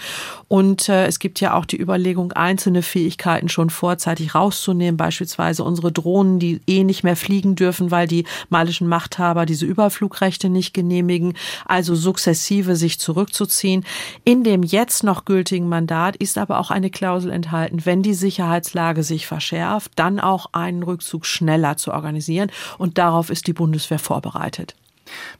Und 0.48 0.88
äh, 0.88 1.06
es 1.06 1.20
gibt 1.20 1.40
ja 1.40 1.54
auch 1.54 1.66
die 1.66 1.80
Überlegung, 1.80 2.32
einzelne 2.32 2.82
Fähigkeiten 2.82 3.48
schon 3.48 3.70
vorzeitig 3.70 4.34
rauszunehmen, 4.34 4.96
beispielsweise 4.96 5.62
unsere 5.62 5.92
Drohnen, 5.92 6.40
die 6.40 6.60
eh 6.66 6.82
nicht 6.82 7.04
mehr 7.04 7.16
fliegen 7.16 7.54
dürfen, 7.54 7.92
weil 7.92 8.08
die 8.08 8.24
malischen 8.48 8.88
Machthaber 8.88 9.46
diese 9.46 9.66
Überflugrechte 9.66 10.48
nicht 10.48 10.74
genehmigen 10.74 11.34
sukzessive 11.94 12.76
sich 12.76 12.98
zurückzuziehen. 12.98 13.84
In 14.24 14.44
dem 14.44 14.62
jetzt 14.62 15.04
noch 15.04 15.24
gültigen 15.24 15.68
Mandat 15.68 16.16
ist 16.16 16.38
aber 16.38 16.58
auch 16.58 16.70
eine 16.70 16.90
Klausel 16.90 17.30
enthalten, 17.30 17.84
wenn 17.84 18.02
die 18.02 18.14
Sicherheitslage 18.14 19.02
sich 19.02 19.26
verschärft, 19.26 19.92
dann 19.96 20.20
auch 20.20 20.46
einen 20.52 20.82
Rückzug 20.82 21.26
schneller 21.26 21.76
zu 21.76 21.92
organisieren. 21.92 22.50
Und 22.78 22.98
darauf 22.98 23.30
ist 23.30 23.46
die 23.46 23.52
Bundeswehr 23.52 23.98
vorbereitet. 23.98 24.74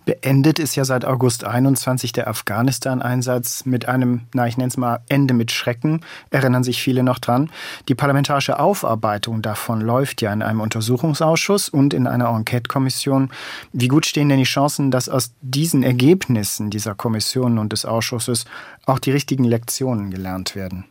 Beendet 0.04 0.58
ist 0.58 0.76
ja 0.76 0.84
seit 0.84 1.04
August 1.04 1.44
21 1.44 2.12
der 2.12 2.28
Afghanistan-Einsatz 2.28 3.64
mit 3.64 3.88
einem, 3.88 4.22
na 4.34 4.46
ich 4.46 4.56
nenne 4.56 4.68
es 4.68 4.76
mal, 4.76 5.00
Ende 5.08 5.34
mit 5.34 5.50
Schrecken, 5.50 6.00
erinnern 6.30 6.64
sich 6.64 6.82
viele 6.82 7.02
noch 7.02 7.18
dran. 7.18 7.50
Die 7.88 7.94
parlamentarische 7.94 8.58
Aufarbeitung 8.58 9.42
davon 9.42 9.80
läuft 9.80 10.22
ja 10.22 10.32
in 10.32 10.42
einem 10.42 10.60
Untersuchungsausschuss 10.60 11.68
und 11.68 11.94
in 11.94 12.06
einer 12.06 12.28
Enquete-Kommission. 12.28 13.30
Wie 13.72 13.88
gut 13.88 14.06
stehen 14.06 14.28
denn 14.28 14.38
die 14.38 14.44
Chancen, 14.44 14.90
dass 14.90 15.08
aus 15.08 15.32
diesen 15.40 15.82
Ergebnissen 15.82 16.70
dieser 16.70 16.94
Kommission 16.94 17.58
und 17.58 17.72
des 17.72 17.84
Ausschusses 17.84 18.44
auch 18.84 18.98
die 18.98 19.10
richtigen 19.10 19.44
Lektionen 19.44 20.10
gelernt 20.10 20.54
werden? 20.54 20.84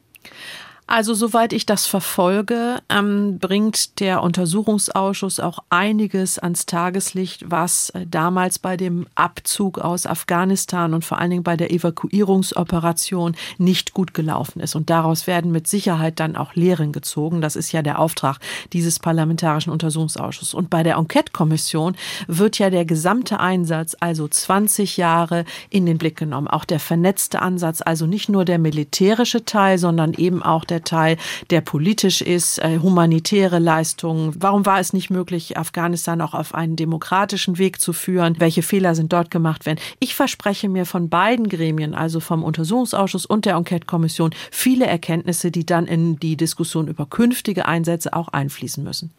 Also 0.88 1.16
soweit 1.16 1.52
ich 1.52 1.66
das 1.66 1.88
verfolge, 1.88 2.80
ähm, 2.90 3.40
bringt 3.40 4.00
der 4.00 4.22
Untersuchungsausschuss 4.22 5.40
auch 5.40 5.60
einiges 5.70 6.38
ans 6.38 6.68
Tageslicht, 6.68 7.50
was 7.50 7.90
äh, 7.90 8.06
damals 8.06 8.60
bei 8.60 8.78
dem 8.78 9.08
Abzug 9.16 9.80
aus 9.80 10.06
Afghanistan 10.06 10.94
und 10.94 11.04
vor 11.04 11.18
allen 11.18 11.32
Dingen 11.32 11.44
bei 11.44 11.58
der 11.58 11.72
Evakuierungsoperation 11.72 13.36
nicht 13.58 13.96
gut 13.96 14.14
gelaufen 14.14 14.60
ist. 14.60 14.76
Und 14.76 14.92
daraus 14.92 15.26
werden 15.26 15.52
mit 15.52 15.68
Sicherheit 15.68 16.20
dann 16.20 16.36
auch 16.36 16.54
Lehren 16.54 16.92
gezogen. 16.92 17.42
Das 17.42 17.56
ist 17.56 17.72
ja 17.72 17.82
der 17.82 17.98
Auftrag 17.98 18.38
dieses 18.72 19.00
parlamentarischen 19.00 19.72
Untersuchungsausschusses. 19.72 20.54
Und 20.54 20.70
bei 20.70 20.84
der 20.84 20.98
Enquete-Kommission 20.98 21.96
wird 22.28 22.60
ja 22.60 22.70
der 22.70 22.86
gesamte 22.86 23.40
Einsatz, 23.40 23.98
also 24.00 24.28
20 24.28 24.98
Jahre, 24.98 25.46
in 25.72 25.88
den 25.88 25.98
Blick 25.98 26.16
genommen. 26.16 26.48
Auch 26.48 26.64
der 26.64 26.80
vernetzte 26.80 27.42
Ansatz, 27.42 27.82
also 27.82 28.06
nicht 28.06 28.30
nur 28.30 28.46
der 28.46 28.60
militärische 28.60 29.46
Teil, 29.46 29.80
sondern 29.80 30.14
eben 30.14 30.44
auch 30.44 30.64
der 30.64 30.75
der 30.76 30.84
Teil, 30.84 31.18
der 31.50 31.62
politisch 31.62 32.22
ist, 32.22 32.60
äh, 32.60 32.80
humanitäre 32.80 33.60
Leistungen. 33.60 34.34
Warum 34.38 34.66
war 34.66 34.80
es 34.80 34.92
nicht 34.92 35.10
möglich, 35.10 35.58
Afghanistan 35.58 36.22
auch 36.22 36.34
auf 36.34 36.54
einen 36.54 36.76
demokratischen 36.76 37.58
Weg 37.58 37.80
zu 37.80 37.94
führen? 37.94 38.36
Welche 38.40 38.62
Fehler 38.62 38.94
sind 38.94 39.14
dort 39.14 39.32
gemacht 39.32 39.66
werden? 39.66 39.80
Ich 40.00 40.16
verspreche 40.16 40.68
mir 40.68 40.86
von 40.86 41.10
beiden 41.10 41.48
Gremien, 41.48 41.96
also 41.96 42.20
vom 42.20 42.44
Untersuchungsausschuss 42.44 43.26
und 43.26 43.46
der 43.46 43.56
Enquete-Kommission, 43.56 44.32
viele 44.52 44.86
Erkenntnisse, 44.86 45.50
die 45.50 45.66
dann 45.66 45.88
in 45.88 46.18
die 46.18 46.36
Diskussion 46.36 46.88
über 46.88 47.06
künftige 47.06 47.66
Einsätze 47.66 48.14
auch 48.14 48.28
einfließen 48.28 48.84
müssen. 48.84 49.12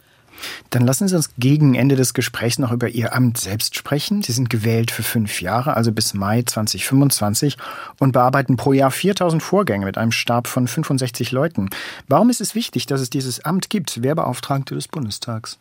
Dann 0.69 0.85
lassen 0.85 1.07
Sie 1.07 1.15
uns 1.15 1.31
gegen 1.37 1.75
Ende 1.75 1.95
des 1.95 2.13
Gesprächs 2.13 2.59
noch 2.59 2.71
über 2.71 2.89
Ihr 2.89 3.15
Amt 3.15 3.37
selbst 3.37 3.75
sprechen. 3.75 4.23
Sie 4.23 4.31
sind 4.31 4.49
gewählt 4.49 4.91
für 4.91 5.03
fünf 5.03 5.41
Jahre, 5.41 5.75
also 5.75 5.91
bis 5.91 6.13
Mai 6.13 6.43
2025 6.43 7.57
und 7.99 8.11
bearbeiten 8.11 8.57
pro 8.57 8.73
Jahr 8.73 8.91
4000 8.91 9.41
Vorgänge 9.41 9.85
mit 9.85 9.97
einem 9.97 10.11
Stab 10.11 10.47
von 10.47 10.67
65 10.67 11.31
Leuten. 11.31 11.69
Warum 12.07 12.29
ist 12.29 12.41
es 12.41 12.55
wichtig, 12.55 12.85
dass 12.85 13.01
es 13.01 13.09
dieses 13.09 13.43
Amt 13.45 13.69
gibt, 13.69 14.03
Wehrbeauftragte 14.03 14.75
des 14.75 14.87
Bundestags? 14.87 15.59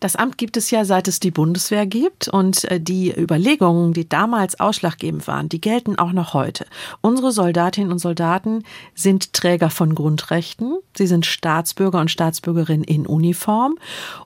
Das 0.00 0.16
Amt 0.16 0.38
gibt 0.38 0.56
es 0.56 0.70
ja, 0.70 0.84
seit 0.84 1.08
es 1.08 1.20
die 1.20 1.30
Bundeswehr 1.30 1.86
gibt. 1.86 2.28
Und 2.28 2.64
äh, 2.70 2.80
die 2.80 3.12
Überlegungen, 3.16 3.92
die 3.92 4.08
damals 4.08 4.60
ausschlaggebend 4.60 5.26
waren, 5.26 5.48
die 5.48 5.60
gelten 5.60 5.98
auch 5.98 6.12
noch 6.12 6.34
heute. 6.34 6.66
Unsere 7.00 7.32
Soldatinnen 7.32 7.92
und 7.92 7.98
Soldaten 7.98 8.64
sind 8.94 9.32
Träger 9.32 9.70
von 9.70 9.94
Grundrechten. 9.94 10.76
Sie 10.96 11.06
sind 11.06 11.26
Staatsbürger 11.26 12.00
und 12.00 12.10
Staatsbürgerinnen 12.10 12.84
in 12.84 13.06
Uniform. 13.06 13.78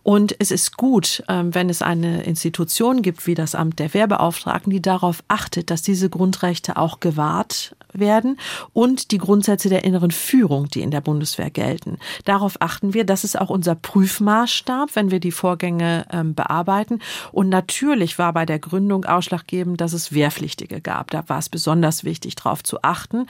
Und 0.02 0.34
es 0.38 0.50
ist 0.50 0.76
gut, 0.76 1.22
ähm, 1.28 1.54
wenn 1.54 1.70
es 1.70 1.82
eine 1.82 2.22
Institution 2.24 3.02
gibt 3.02 3.26
wie 3.26 3.34
das 3.34 3.54
Amt 3.54 3.78
der 3.78 3.94
Wehrbeauftragten, 3.94 4.70
die 4.70 4.82
darauf 4.82 5.22
achtet, 5.28 5.70
dass 5.70 5.82
diese 5.82 6.10
Grundrechte 6.10 6.76
auch 6.76 7.00
gewahrt 7.00 7.76
werden 7.98 8.38
und 8.72 9.10
die 9.10 9.18
Grundsätze 9.18 9.68
der 9.68 9.84
inneren 9.84 10.10
Führung, 10.10 10.68
die 10.68 10.82
in 10.82 10.90
der 10.90 11.00
Bundeswehr 11.00 11.50
gelten. 11.50 11.98
Darauf 12.24 12.56
achten 12.60 12.94
wir. 12.94 13.04
Das 13.04 13.24
ist 13.24 13.38
auch 13.38 13.50
unser 13.50 13.74
Prüfmaßstab, 13.74 14.90
wenn 14.94 15.10
wir 15.10 15.20
die 15.20 15.32
Vorgänge 15.32 16.06
ähm, 16.10 16.34
bearbeiten. 16.34 17.00
Und 17.32 17.48
natürlich 17.48 18.18
war 18.18 18.32
bei 18.32 18.46
der 18.46 18.58
Gründung 18.58 19.04
ausschlaggebend, 19.04 19.80
dass 19.80 19.92
es 19.92 20.12
Wehrpflichtige 20.12 20.80
gab. 20.80 21.10
Da 21.10 21.28
war 21.28 21.38
es 21.38 21.48
besonders 21.48 22.04
wichtig, 22.04 22.34
darauf 22.34 22.62
zu 22.62 22.82
achten. 22.82 23.26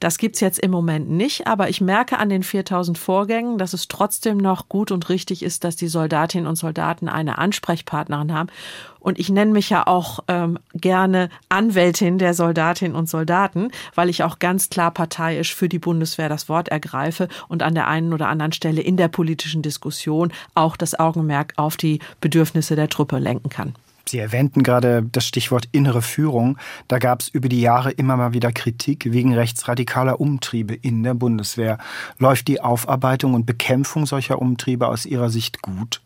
Das 0.00 0.18
gibt's 0.18 0.40
jetzt 0.40 0.58
im 0.58 0.70
Moment 0.70 1.10
nicht, 1.10 1.46
aber 1.46 1.68
ich 1.68 1.80
merke 1.80 2.18
an 2.18 2.28
den 2.28 2.42
4000 2.42 2.98
Vorgängen, 2.98 3.58
dass 3.58 3.72
es 3.72 3.88
trotzdem 3.88 4.38
noch 4.38 4.68
gut 4.68 4.90
und 4.90 5.08
richtig 5.08 5.42
ist, 5.42 5.64
dass 5.64 5.76
die 5.76 5.88
Soldatinnen 5.88 6.46
und 6.46 6.56
Soldaten 6.56 7.08
eine 7.08 7.38
Ansprechpartnerin 7.38 8.32
haben. 8.32 8.48
Und 9.00 9.18
ich 9.18 9.30
nenne 9.30 9.52
mich 9.52 9.70
ja 9.70 9.86
auch 9.86 10.20
ähm, 10.28 10.58
gerne 10.74 11.28
Anwältin 11.48 12.18
der 12.18 12.34
Soldatinnen 12.34 12.96
und 12.96 13.08
Soldaten, 13.08 13.70
weil 13.94 14.08
ich 14.08 14.22
auch 14.22 14.38
ganz 14.38 14.70
klar 14.70 14.90
parteiisch 14.90 15.54
für 15.54 15.68
die 15.68 15.78
Bundeswehr 15.78 16.28
das 16.28 16.48
Wort 16.48 16.68
ergreife 16.68 17.28
und 17.48 17.62
an 17.62 17.74
der 17.74 17.88
einen 17.88 18.12
oder 18.12 18.28
anderen 18.28 18.52
Stelle 18.52 18.80
in 18.80 18.96
der 18.96 19.08
politischen 19.08 19.62
Diskussion 19.62 20.32
auch 20.54 20.76
das 20.76 20.98
Augenmerk 20.98 21.52
auf 21.56 21.76
die 21.76 22.00
Bedürfnisse 22.20 22.76
der 22.76 22.88
Truppe 22.88 23.18
lenken 23.18 23.48
kann. 23.48 23.74
Sie 24.08 24.18
erwähnten 24.18 24.62
gerade 24.62 25.02
das 25.12 25.26
Stichwort 25.26 25.68
innere 25.72 26.02
Führung. 26.02 26.56
Da 26.88 26.98
gab 26.98 27.20
es 27.20 27.28
über 27.28 27.48
die 27.48 27.60
Jahre 27.60 27.90
immer 27.90 28.16
mal 28.16 28.32
wieder 28.32 28.52
Kritik 28.52 29.12
wegen 29.12 29.34
rechtsradikaler 29.34 30.18
Umtriebe 30.18 30.74
in 30.74 31.02
der 31.02 31.14
Bundeswehr. 31.14 31.78
Läuft 32.18 32.48
die 32.48 32.60
Aufarbeitung 32.60 33.34
und 33.34 33.44
Bekämpfung 33.44 34.06
solcher 34.06 34.40
Umtriebe 34.40 34.88
aus 34.88 35.04
Ihrer 35.04 35.28
Sicht 35.28 35.60
gut? 35.62 36.00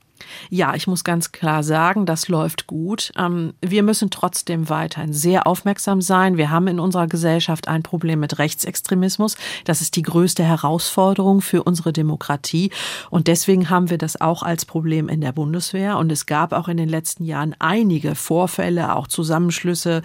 Ja, 0.50 0.74
ich 0.74 0.86
muss 0.86 1.04
ganz 1.04 1.32
klar 1.32 1.62
sagen, 1.62 2.06
das 2.06 2.28
läuft 2.28 2.66
gut. 2.66 3.12
Ähm, 3.16 3.54
wir 3.60 3.82
müssen 3.82 4.10
trotzdem 4.10 4.68
weiterhin 4.68 5.12
sehr 5.12 5.46
aufmerksam 5.46 6.00
sein. 6.00 6.36
Wir 6.36 6.50
haben 6.50 6.68
in 6.68 6.80
unserer 6.80 7.06
Gesellschaft 7.06 7.68
ein 7.68 7.82
Problem 7.82 8.20
mit 8.20 8.38
Rechtsextremismus. 8.38 9.36
Das 9.64 9.80
ist 9.80 9.96
die 9.96 10.02
größte 10.02 10.44
Herausforderung 10.44 11.40
für 11.40 11.62
unsere 11.62 11.92
Demokratie. 11.92 12.70
Und 13.10 13.28
deswegen 13.28 13.70
haben 13.70 13.90
wir 13.90 13.98
das 13.98 14.20
auch 14.20 14.42
als 14.42 14.64
Problem 14.64 15.08
in 15.08 15.20
der 15.20 15.32
Bundeswehr. 15.32 15.98
Und 15.98 16.12
es 16.12 16.26
gab 16.26 16.52
auch 16.52 16.68
in 16.68 16.76
den 16.76 16.88
letzten 16.88 17.24
Jahren 17.24 17.54
einige 17.58 18.14
Vorfälle, 18.14 18.94
auch 18.94 19.06
Zusammenschlüsse, 19.06 20.02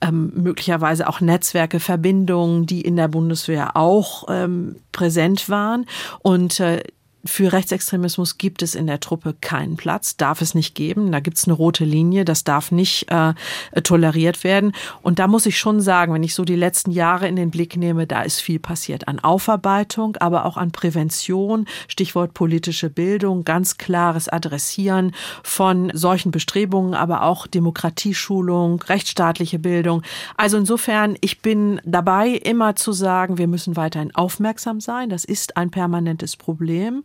ähm, 0.00 0.32
möglicherweise 0.34 1.08
auch 1.08 1.20
Netzwerke, 1.20 1.80
Verbindungen, 1.80 2.66
die 2.66 2.80
in 2.80 2.96
der 2.96 3.08
Bundeswehr 3.08 3.76
auch 3.76 4.24
ähm, 4.28 4.76
präsent 4.92 5.48
waren. 5.48 5.86
Und 6.20 6.60
äh, 6.60 6.82
für 7.24 7.52
Rechtsextremismus 7.52 8.38
gibt 8.38 8.62
es 8.62 8.74
in 8.74 8.86
der 8.86 9.00
Truppe 9.00 9.34
keinen 9.40 9.76
Platz, 9.76 10.16
darf 10.16 10.40
es 10.40 10.54
nicht 10.54 10.74
geben. 10.74 11.10
Da 11.10 11.18
gibt 11.18 11.36
es 11.36 11.44
eine 11.44 11.54
rote 11.54 11.84
Linie, 11.84 12.24
das 12.24 12.44
darf 12.44 12.70
nicht 12.70 13.10
äh, 13.10 13.34
toleriert 13.82 14.44
werden. 14.44 14.72
Und 15.02 15.18
da 15.18 15.26
muss 15.26 15.44
ich 15.46 15.58
schon 15.58 15.80
sagen, 15.80 16.14
wenn 16.14 16.22
ich 16.22 16.34
so 16.34 16.44
die 16.44 16.56
letzten 16.56 16.92
Jahre 16.92 17.26
in 17.26 17.34
den 17.34 17.50
Blick 17.50 17.76
nehme, 17.76 18.06
da 18.06 18.22
ist 18.22 18.40
viel 18.40 18.60
passiert 18.60 19.08
an 19.08 19.18
Aufarbeitung, 19.18 20.16
aber 20.16 20.44
auch 20.44 20.56
an 20.56 20.70
Prävention, 20.70 21.66
Stichwort 21.88 22.34
politische 22.34 22.88
Bildung, 22.88 23.44
ganz 23.44 23.78
klares 23.78 24.28
Adressieren 24.28 25.12
von 25.42 25.90
solchen 25.94 26.30
Bestrebungen, 26.30 26.94
aber 26.94 27.22
auch 27.22 27.48
Demokratieschulung, 27.48 28.80
rechtsstaatliche 28.82 29.58
Bildung. 29.58 30.02
Also 30.36 30.56
insofern, 30.56 31.16
ich 31.20 31.40
bin 31.42 31.80
dabei, 31.84 32.28
immer 32.28 32.76
zu 32.76 32.92
sagen, 32.92 33.38
wir 33.38 33.48
müssen 33.48 33.76
weiterhin 33.76 34.14
aufmerksam 34.14 34.80
sein. 34.80 35.10
Das 35.10 35.24
ist 35.24 35.56
ein 35.56 35.70
permanentes 35.70 36.36
Problem. 36.36 37.02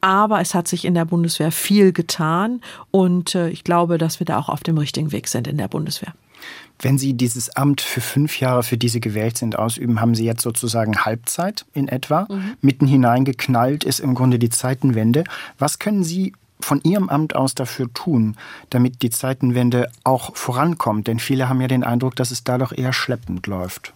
Aber 0.00 0.40
es 0.40 0.54
hat 0.54 0.68
sich 0.68 0.84
in 0.84 0.94
der 0.94 1.04
Bundeswehr 1.04 1.50
viel 1.50 1.92
getan 1.92 2.60
und 2.90 3.34
äh, 3.34 3.48
ich 3.48 3.64
glaube, 3.64 3.98
dass 3.98 4.20
wir 4.20 4.24
da 4.26 4.38
auch 4.38 4.48
auf 4.48 4.62
dem 4.62 4.78
richtigen 4.78 5.12
Weg 5.12 5.28
sind 5.28 5.48
in 5.48 5.56
der 5.58 5.68
Bundeswehr. 5.68 6.12
Wenn 6.78 6.98
Sie 6.98 7.14
dieses 7.14 7.56
Amt 7.56 7.80
für 7.80 8.02
fünf 8.02 8.38
Jahre, 8.38 8.62
für 8.62 8.76
die 8.76 8.88
Sie 8.88 9.00
gewählt 9.00 9.38
sind, 9.38 9.58
ausüben, 9.58 10.00
haben 10.00 10.14
Sie 10.14 10.24
jetzt 10.24 10.42
sozusagen 10.42 11.04
Halbzeit 11.04 11.64
in 11.72 11.88
etwa. 11.88 12.26
Mhm. 12.28 12.54
Mitten 12.60 12.86
hineingeknallt 12.86 13.84
ist 13.84 14.00
im 14.00 14.14
Grunde 14.14 14.38
die 14.38 14.50
Zeitenwende. 14.50 15.24
Was 15.58 15.78
können 15.78 16.04
Sie 16.04 16.34
von 16.60 16.80
Ihrem 16.82 17.08
Amt 17.08 17.34
aus 17.34 17.54
dafür 17.54 17.92
tun, 17.94 18.36
damit 18.70 19.02
die 19.02 19.10
Zeitenwende 19.10 19.90
auch 20.04 20.36
vorankommt? 20.36 21.06
Denn 21.06 21.18
viele 21.18 21.48
haben 21.48 21.60
ja 21.62 21.68
den 21.68 21.84
Eindruck, 21.84 22.14
dass 22.16 22.30
es 22.30 22.44
da 22.44 22.58
doch 22.58 22.72
eher 22.72 22.92
schleppend 22.92 23.46
läuft. 23.46 23.94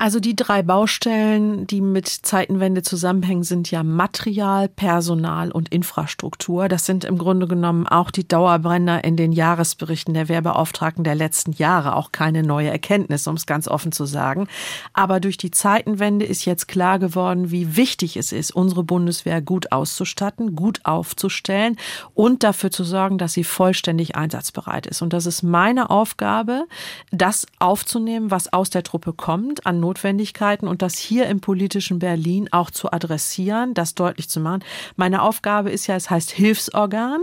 Also 0.00 0.18
die 0.18 0.34
drei 0.34 0.62
Baustellen, 0.62 1.66
die 1.66 1.82
mit 1.82 2.08
Zeitenwende 2.08 2.80
zusammenhängen, 2.80 3.42
sind 3.42 3.70
ja 3.70 3.82
Material, 3.82 4.66
Personal 4.66 5.52
und 5.52 5.68
Infrastruktur. 5.68 6.68
Das 6.68 6.86
sind 6.86 7.04
im 7.04 7.18
Grunde 7.18 7.46
genommen 7.46 7.86
auch 7.86 8.10
die 8.10 8.26
Dauerbrenner 8.26 9.04
in 9.04 9.18
den 9.18 9.30
Jahresberichten 9.30 10.14
der 10.14 10.30
Wehrbeauftragten 10.30 11.04
der 11.04 11.16
letzten 11.16 11.52
Jahre. 11.52 11.96
Auch 11.96 12.12
keine 12.12 12.42
neue 12.42 12.70
Erkenntnis, 12.70 13.26
um 13.26 13.34
es 13.34 13.44
ganz 13.44 13.68
offen 13.68 13.92
zu 13.92 14.06
sagen. 14.06 14.48
Aber 14.94 15.20
durch 15.20 15.36
die 15.36 15.50
Zeitenwende 15.50 16.24
ist 16.24 16.46
jetzt 16.46 16.66
klar 16.66 16.98
geworden, 16.98 17.50
wie 17.50 17.76
wichtig 17.76 18.16
es 18.16 18.32
ist, 18.32 18.52
unsere 18.52 18.82
Bundeswehr 18.82 19.42
gut 19.42 19.70
auszustatten, 19.70 20.56
gut 20.56 20.80
aufzustellen 20.84 21.76
und 22.14 22.42
dafür 22.42 22.70
zu 22.70 22.84
sorgen, 22.84 23.18
dass 23.18 23.34
sie 23.34 23.44
vollständig 23.44 24.16
einsatzbereit 24.16 24.86
ist. 24.86 25.02
Und 25.02 25.12
das 25.12 25.26
ist 25.26 25.42
meine 25.42 25.90
Aufgabe, 25.90 26.64
das 27.10 27.44
aufzunehmen, 27.58 28.30
was 28.30 28.50
aus 28.50 28.70
der 28.70 28.82
Truppe 28.82 29.12
kommt, 29.12 29.66
an 29.66 29.89
Notwendigkeiten 29.90 30.68
und 30.68 30.82
das 30.82 30.96
hier 30.96 31.26
im 31.26 31.40
politischen 31.40 31.98
Berlin 31.98 32.48
auch 32.52 32.70
zu 32.70 32.92
adressieren, 32.92 33.74
das 33.74 33.96
deutlich 33.96 34.28
zu 34.28 34.38
machen. 34.38 34.62
Meine 34.94 35.22
Aufgabe 35.22 35.70
ist 35.70 35.88
ja, 35.88 35.96
es 35.96 36.10
heißt 36.10 36.30
Hilfsorgan, 36.30 37.20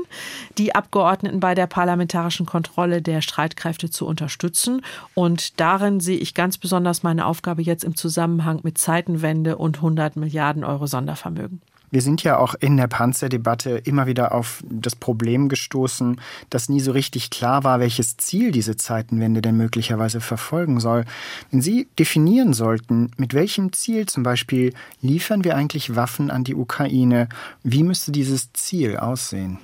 die 0.57 0.75
Abgeordneten 0.75 1.39
bei 1.39 1.55
der 1.55 1.67
parlamentarischen 1.67 2.45
Kontrolle 2.45 3.01
der 3.01 3.21
Streitkräfte 3.21 3.89
zu 3.89 4.05
unterstützen. 4.05 4.81
Und 5.13 5.61
darin 5.61 6.01
sehe 6.01 6.17
ich 6.17 6.33
ganz 6.33 6.57
besonders 6.57 7.03
meine 7.03 7.25
Aufgabe 7.25 7.61
jetzt 7.61 7.85
im 7.85 7.95
Zusammenhang 7.95 8.59
mit 8.63 8.77
Zeitenwende 8.77 9.57
und 9.57 9.77
100 9.77 10.17
Milliarden 10.17 10.65
Euro 10.65 10.87
Sondervermögen. 10.87 11.61
Wir 11.89 12.01
sind 12.01 12.23
ja 12.23 12.37
auch 12.37 12.55
in 12.55 12.77
der 12.77 12.87
Panzerdebatte 12.87 13.81
immer 13.85 14.07
wieder 14.07 14.33
auf 14.33 14.63
das 14.69 14.95
Problem 14.95 15.49
gestoßen, 15.49 16.19
dass 16.49 16.69
nie 16.69 16.79
so 16.79 16.91
richtig 16.91 17.29
klar 17.29 17.63
war, 17.63 17.79
welches 17.79 18.17
Ziel 18.17 18.51
diese 18.51 18.75
Zeitenwende 18.75 19.41
denn 19.41 19.55
möglicherweise 19.55 20.19
verfolgen 20.19 20.79
soll. 20.79 21.05
Wenn 21.51 21.61
Sie 21.61 21.87
definieren 21.97 22.53
sollten, 22.53 23.11
mit 23.17 23.33
welchem 23.33 23.71
Ziel 23.73 24.05
zum 24.05 24.23
Beispiel 24.23 24.73
liefern 25.01 25.43
wir 25.43 25.55
eigentlich 25.55 25.95
Waffen 25.95 26.29
an 26.29 26.43
die 26.43 26.55
Ukraine, 26.55 27.29
wie 27.63 27.83
müsste 27.83 28.11
dieses 28.11 28.51
Ziel 28.53 28.97
aussehen? 28.97 29.59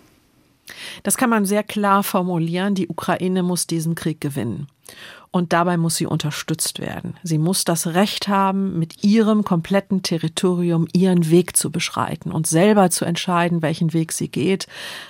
Das 1.03 1.17
kann 1.17 1.29
man 1.29 1.45
sehr 1.45 1.63
klar 1.63 2.03
formulieren. 2.03 2.75
Die 2.75 2.87
Ukraine 2.87 3.43
muss 3.43 3.67
diesen 3.67 3.95
Krieg 3.95 4.21
gewinnen. 4.21 4.67
Und 5.33 5.51
dabei 5.51 5.77
muss 5.77 5.95
sie 5.95 6.05
unterstützt 6.05 6.79
werden. 6.79 7.15
Sie 7.23 7.39
muss 7.39 7.65
das 7.65 7.87
Recht 7.87 8.27
haben, 8.27 8.77
mit 8.77 9.03
ihrem 9.03 9.43
kompletten 9.43 10.03
Territorium 10.03 10.87
ihren 10.93 11.27
Weg 11.31 11.57
zu 11.57 11.71
beschreiten 11.71 12.31
und 12.31 12.45
selber 12.45 12.91
zu 12.91 13.03
entscheiden, 13.03 13.63
welchen 13.63 13.93
Weg 13.93 14.11
sie 14.11 14.27
geht 14.27 14.67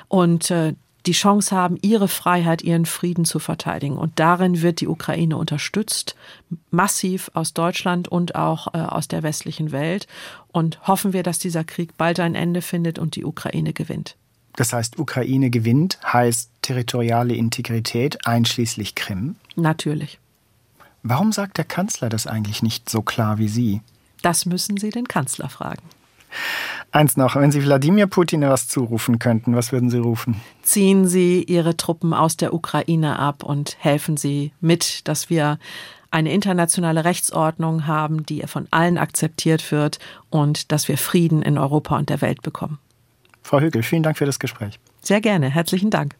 und 0.08 0.50
äh, 0.50 0.76
die 1.06 1.12
Chance 1.12 1.54
haben, 1.54 1.78
ihre 1.82 2.08
Freiheit, 2.08 2.62
ihren 2.62 2.86
Frieden 2.86 3.26
zu 3.26 3.40
verteidigen. 3.40 3.98
Und 3.98 4.18
darin 4.18 4.62
wird 4.62 4.80
die 4.80 4.88
Ukraine 4.88 5.36
unterstützt, 5.36 6.16
massiv 6.72 7.30
aus 7.34 7.54
Deutschland 7.54 8.08
und 8.08 8.36
auch 8.36 8.74
äh, 8.74 8.78
aus 8.78 9.10
der 9.10 9.24
westlichen 9.24 9.74
Welt. 9.74 10.08
Und 10.54 10.88
hoffen 10.88 11.12
wir, 11.12 11.24
dass 11.24 11.38
dieser 11.38 11.66
Krieg 11.66 11.98
bald 11.98 12.22
ein 12.22 12.36
Ende 12.36 12.62
findet 12.62 12.98
und 12.98 13.18
die 13.18 13.26
Ukraine 13.26 13.74
gewinnt. 13.74 14.16
Das 14.56 14.74
heißt, 14.74 15.00
Ukraine 15.00 15.50
gewinnt, 15.50 16.00
heißt 16.06 16.50
territoriale 16.62 17.36
Integrität 17.36 18.26
einschließlich 18.28 18.96
Krim? 18.96 19.36
Natürlich. 19.56 20.20
Warum 21.02 21.32
sagt 21.32 21.58
der 21.58 21.66
Kanzler 21.66 22.10
das 22.10 22.28
eigentlich 22.28 22.64
nicht 22.64 22.90
so 22.90 23.02
klar 23.02 23.38
wie 23.38 23.48
Sie? 23.50 23.82
Das 24.22 24.46
müssen 24.46 24.78
Sie 24.78 24.90
den 24.90 25.08
Kanzler 25.08 25.50
fragen. 25.50 25.84
Eins 26.92 27.18
noch, 27.18 27.36
wenn 27.36 27.52
Sie 27.52 27.64
Wladimir 27.64 28.08
Putin 28.08 28.42
etwas 28.44 28.68
zurufen 28.68 29.20
könnten, 29.20 29.56
was 29.56 29.72
würden 29.72 29.90
Sie 29.90 29.98
rufen? 29.98 30.36
Ziehen 30.62 31.08
Sie 31.08 31.44
Ihre 31.44 31.76
Truppen 31.76 32.14
aus 32.14 32.38
der 32.38 32.54
Ukraine 32.54 33.20
ab 33.20 33.44
und 33.44 33.76
helfen 33.80 34.18
Sie 34.18 34.52
mit, 34.62 35.08
dass 35.08 35.30
wir 35.30 35.60
eine 36.12 36.32
internationale 36.32 37.06
Rechtsordnung 37.06 37.88
haben, 37.88 38.26
die 38.26 38.42
von 38.46 38.68
allen 38.72 38.98
akzeptiert 38.98 39.72
wird 39.72 40.00
und 40.30 40.72
dass 40.72 40.88
wir 40.88 40.98
Frieden 40.98 41.42
in 41.42 41.58
Europa 41.58 41.98
und 41.98 42.10
der 42.10 42.22
Welt 42.22 42.44
bekommen. 42.44 42.78
Frau 43.44 43.60
Hügel, 43.60 43.84
vielen 43.84 44.04
Dank 44.04 44.18
für 44.18 44.26
das 44.26 44.40
Gespräch. 44.40 44.80
Sehr 45.02 45.22
gerne. 45.22 45.50
Herzlichen 45.50 45.90
Dank. 45.90 46.16